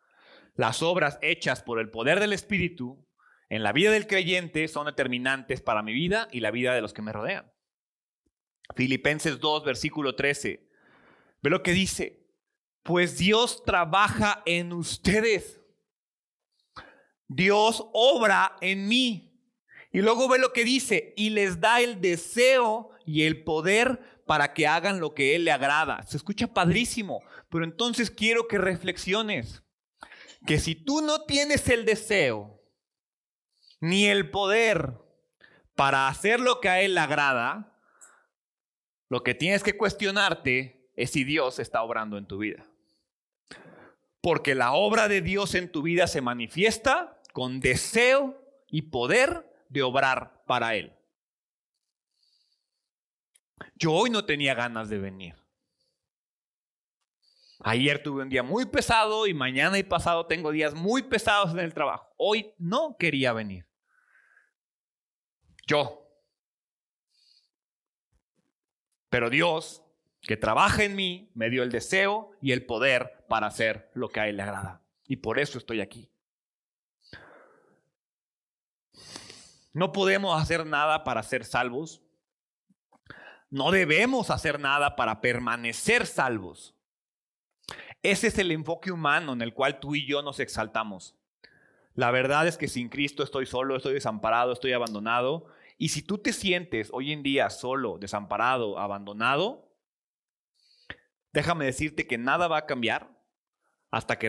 [0.55, 3.09] Las obras hechas por el poder del Espíritu
[3.49, 6.93] en la vida del creyente son determinantes para mi vida y la vida de los
[6.93, 7.51] que me rodean.
[8.77, 10.69] Filipenses 2, versículo 13.
[11.43, 12.27] Ve lo que dice.
[12.83, 15.58] Pues Dios trabaja en ustedes.
[17.29, 19.25] Dios obra en mí.
[19.93, 21.15] Y luego ve lo que dice.
[21.17, 25.53] Y les da el deseo y el poder para que hagan lo que Él le
[25.53, 26.03] agrada.
[26.03, 27.23] Se escucha padrísimo.
[27.49, 29.63] Pero entonces quiero que reflexiones
[30.47, 32.63] que si tú no tienes el deseo
[33.81, 34.95] ni el poder
[35.75, 37.79] para hacer lo que a Él le agrada,
[39.09, 42.67] lo que tienes que cuestionarte es si Dios está obrando en tu vida.
[44.21, 48.37] Porque la obra de Dios en tu vida se manifiesta con deseo
[48.67, 50.93] y poder de obrar para Él.
[53.77, 55.37] Yo hoy no tenía ganas de venir.
[57.61, 61.61] Ayer tuve un día muy pesado y mañana y pasado tengo días muy pesados en
[61.61, 62.13] el trabajo.
[62.17, 63.69] Hoy no quería venir.
[65.65, 66.11] Yo.
[69.11, 69.85] Pero Dios,
[70.23, 74.19] que trabaja en mí, me dio el deseo y el poder para hacer lo que
[74.19, 74.83] a Él le agrada.
[75.07, 76.11] Y por eso estoy aquí.
[79.73, 82.03] No podemos hacer nada para ser salvos.
[83.51, 86.75] No debemos hacer nada para permanecer salvos.
[88.03, 91.17] Ese es el enfoque humano en el cual tú y yo nos exaltamos.
[91.95, 95.47] La verdad es que sin Cristo estoy solo, estoy desamparado, estoy abandonado.
[95.79, 99.69] Y si tú te sientes hoy en día solo, desamparado, abandonado,
[101.33, 103.11] déjame decirte que nada va a cambiar
[103.91, 104.29] hasta que,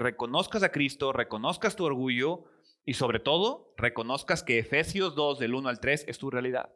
[0.00, 2.46] reconozcas a Cristo, reconozcas tu orgullo
[2.88, 6.72] y sobre todo reconozcas que Efesios 2 del 1 al 3 es tu realidad.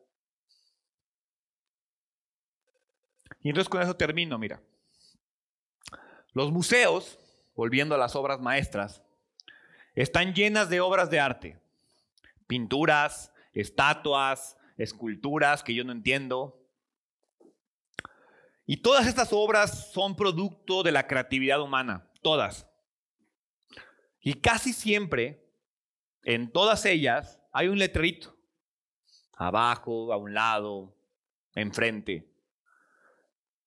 [3.41, 4.61] Y entonces con eso termino, mira.
[6.35, 7.19] Los museos,
[7.55, 9.03] volviendo a las obras maestras,
[9.95, 11.59] están llenas de obras de arte,
[12.47, 16.63] pinturas, estatuas, esculturas que yo no entiendo.
[18.67, 22.69] Y todas estas obras son producto de la creatividad humana, todas.
[24.21, 25.42] Y casi siempre,
[26.25, 28.37] en todas ellas, hay un letrerito,
[29.37, 30.95] abajo, a un lado,
[31.55, 32.29] enfrente,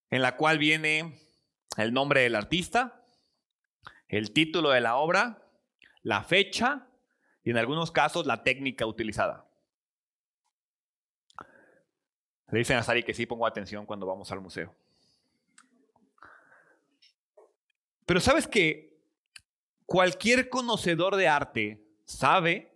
[0.09, 1.19] en la cual viene
[1.77, 3.05] el nombre del artista,
[4.07, 5.43] el título de la obra,
[6.03, 6.87] la fecha
[7.43, 9.45] y en algunos casos la técnica utilizada.
[12.51, 14.73] Le dicen a Sari que sí pongo atención cuando vamos al museo.
[18.05, 18.99] Pero sabes que
[19.85, 22.71] cualquier conocedor de arte sabe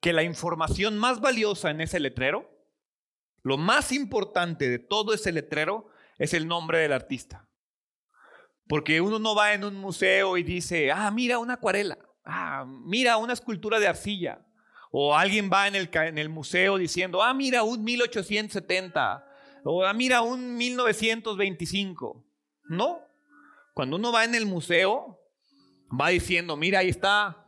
[0.00, 2.50] que la información más valiosa en ese letrero,
[3.42, 7.48] lo más importante de todo ese letrero, es el nombre del artista.
[8.68, 13.16] Porque uno no va en un museo y dice, ah, mira una acuarela, ah, mira
[13.16, 14.46] una escultura de arcilla.
[14.92, 19.24] O alguien va en el, en el museo diciendo, ah, mira un 1870,
[19.64, 22.24] o ah, mira un 1925.
[22.64, 23.00] No,
[23.74, 25.20] cuando uno va en el museo,
[25.98, 27.46] va diciendo, mira, ahí está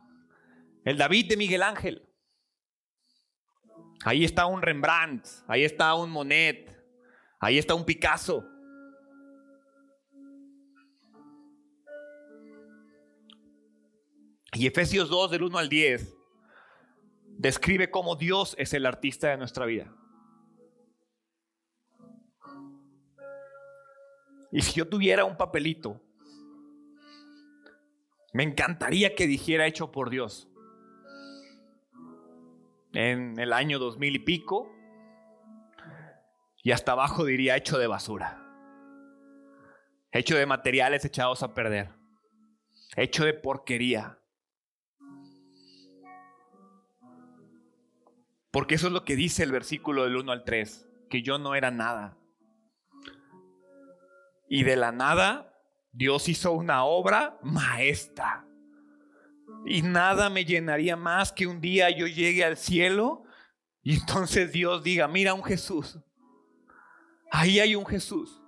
[0.85, 2.09] el David de Miguel Ángel.
[4.03, 6.77] Ahí está un Rembrandt, ahí está un Monet,
[7.39, 8.43] ahí está un Picasso.
[14.51, 16.15] Y Efesios 2 del 1 al 10
[17.37, 19.95] describe cómo Dios es el artista de nuestra vida.
[24.51, 25.99] Y si yo tuviera un papelito,
[28.33, 30.52] me encantaría que dijera hecho por Dios.
[32.93, 34.71] En el año 2000 y pico,
[36.63, 38.39] y hasta abajo diría hecho de basura,
[40.11, 41.91] hecho de materiales echados a perder,
[42.95, 44.19] hecho de porquería.
[48.51, 51.55] Porque eso es lo que dice el versículo del 1 al 3, que yo no
[51.55, 52.17] era nada.
[54.47, 55.51] Y de la nada,
[55.91, 58.45] Dios hizo una obra maestra.
[59.65, 63.23] Y nada me llenaría más que un día yo llegue al cielo
[63.81, 65.99] y entonces Dios diga, mira un Jesús.
[67.31, 68.41] Ahí hay un Jesús.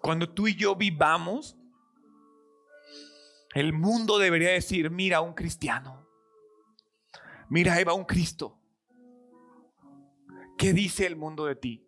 [0.00, 1.56] Cuando tú y yo vivamos,
[3.54, 6.06] el mundo debería decir, mira un cristiano.
[7.48, 8.60] Mira, ahí va un Cristo.
[10.58, 11.85] ¿Qué dice el mundo de ti?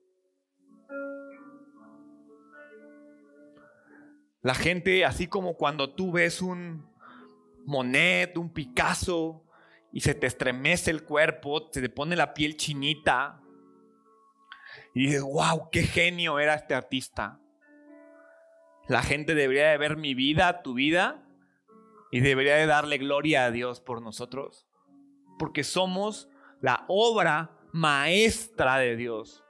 [4.48, 6.90] La gente, así como cuando tú ves un
[7.66, 9.44] Monet, un Picasso,
[9.92, 13.42] y se te estremece el cuerpo, se te pone la piel chinita,
[14.94, 17.38] y dices, wow, qué genio era este artista.
[18.86, 21.28] La gente debería de ver mi vida, tu vida,
[22.10, 24.66] y debería de darle gloria a Dios por nosotros,
[25.38, 26.30] porque somos
[26.62, 29.44] la obra maestra de Dios.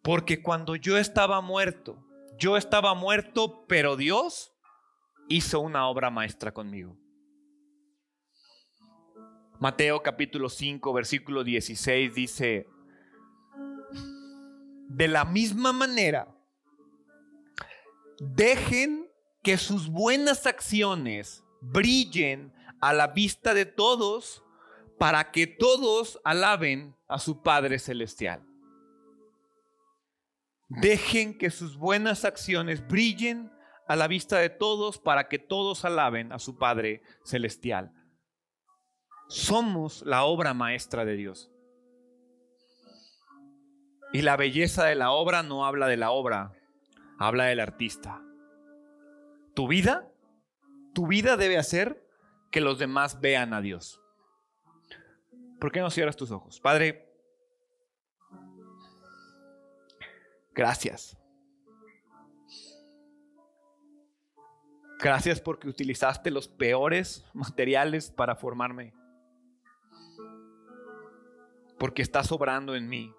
[0.00, 2.03] Porque cuando yo estaba muerto,
[2.38, 4.52] yo estaba muerto, pero Dios
[5.28, 6.96] hizo una obra maestra conmigo.
[9.60, 12.66] Mateo capítulo 5, versículo 16 dice,
[14.88, 16.36] de la misma manera,
[18.20, 19.08] dejen
[19.42, 24.44] que sus buenas acciones brillen a la vista de todos
[24.98, 28.42] para que todos alaben a su Padre Celestial.
[30.68, 33.52] Dejen que sus buenas acciones brillen
[33.86, 37.92] a la vista de todos para que todos alaben a su Padre Celestial.
[39.28, 41.50] Somos la obra maestra de Dios.
[44.12, 46.52] Y la belleza de la obra no habla de la obra,
[47.18, 48.22] habla del artista.
[49.54, 50.08] Tu vida,
[50.94, 52.06] tu vida debe hacer
[52.50, 54.00] que los demás vean a Dios.
[55.60, 56.60] ¿Por qué no cierras tus ojos?
[56.60, 57.13] Padre,
[60.54, 61.16] gracias.
[65.00, 68.94] Gracias porque utilizaste los peores materiales para formarme.
[71.78, 73.14] Porque estás obrando en mí.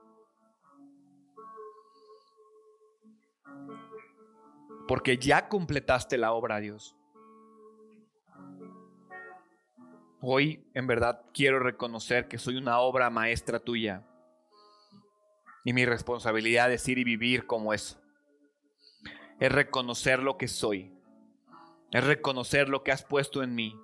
[4.88, 6.96] Porque ya completaste la obra, Dios.
[10.22, 14.04] Hoy en verdad quiero reconocer que soy una obra maestra tuya.
[15.66, 18.00] Y mi responsabilidad es ir y vivir como eso.
[19.42, 20.98] Es reconocer lo que soy.
[21.92, 23.78] Es reconocer lo que has puesto en mí.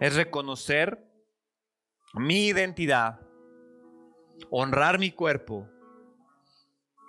[0.00, 1.06] Es reconocer
[2.14, 3.20] mi identidad.
[4.50, 5.68] Honrar mi cuerpo.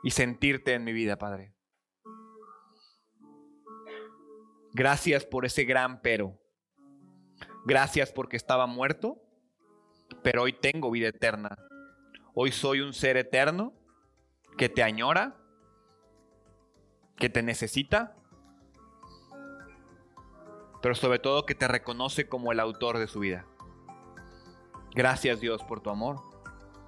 [0.03, 1.55] Y sentirte en mi vida, Padre.
[4.73, 6.37] Gracias por ese gran pero
[7.67, 9.19] Gracias porque estaba muerto,
[10.21, 11.57] pero hoy tengo vida eterna.
[12.37, 13.71] Hoy soy un ser eterno
[14.57, 15.37] que te añora,
[17.15, 18.13] que te necesita,
[20.81, 23.45] pero sobre todo que te reconoce como el autor de su vida.
[24.93, 26.21] Gracias Dios por tu amor.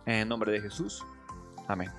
[0.05, 1.05] En el nombre de Jesús.
[1.65, 1.91] Amén.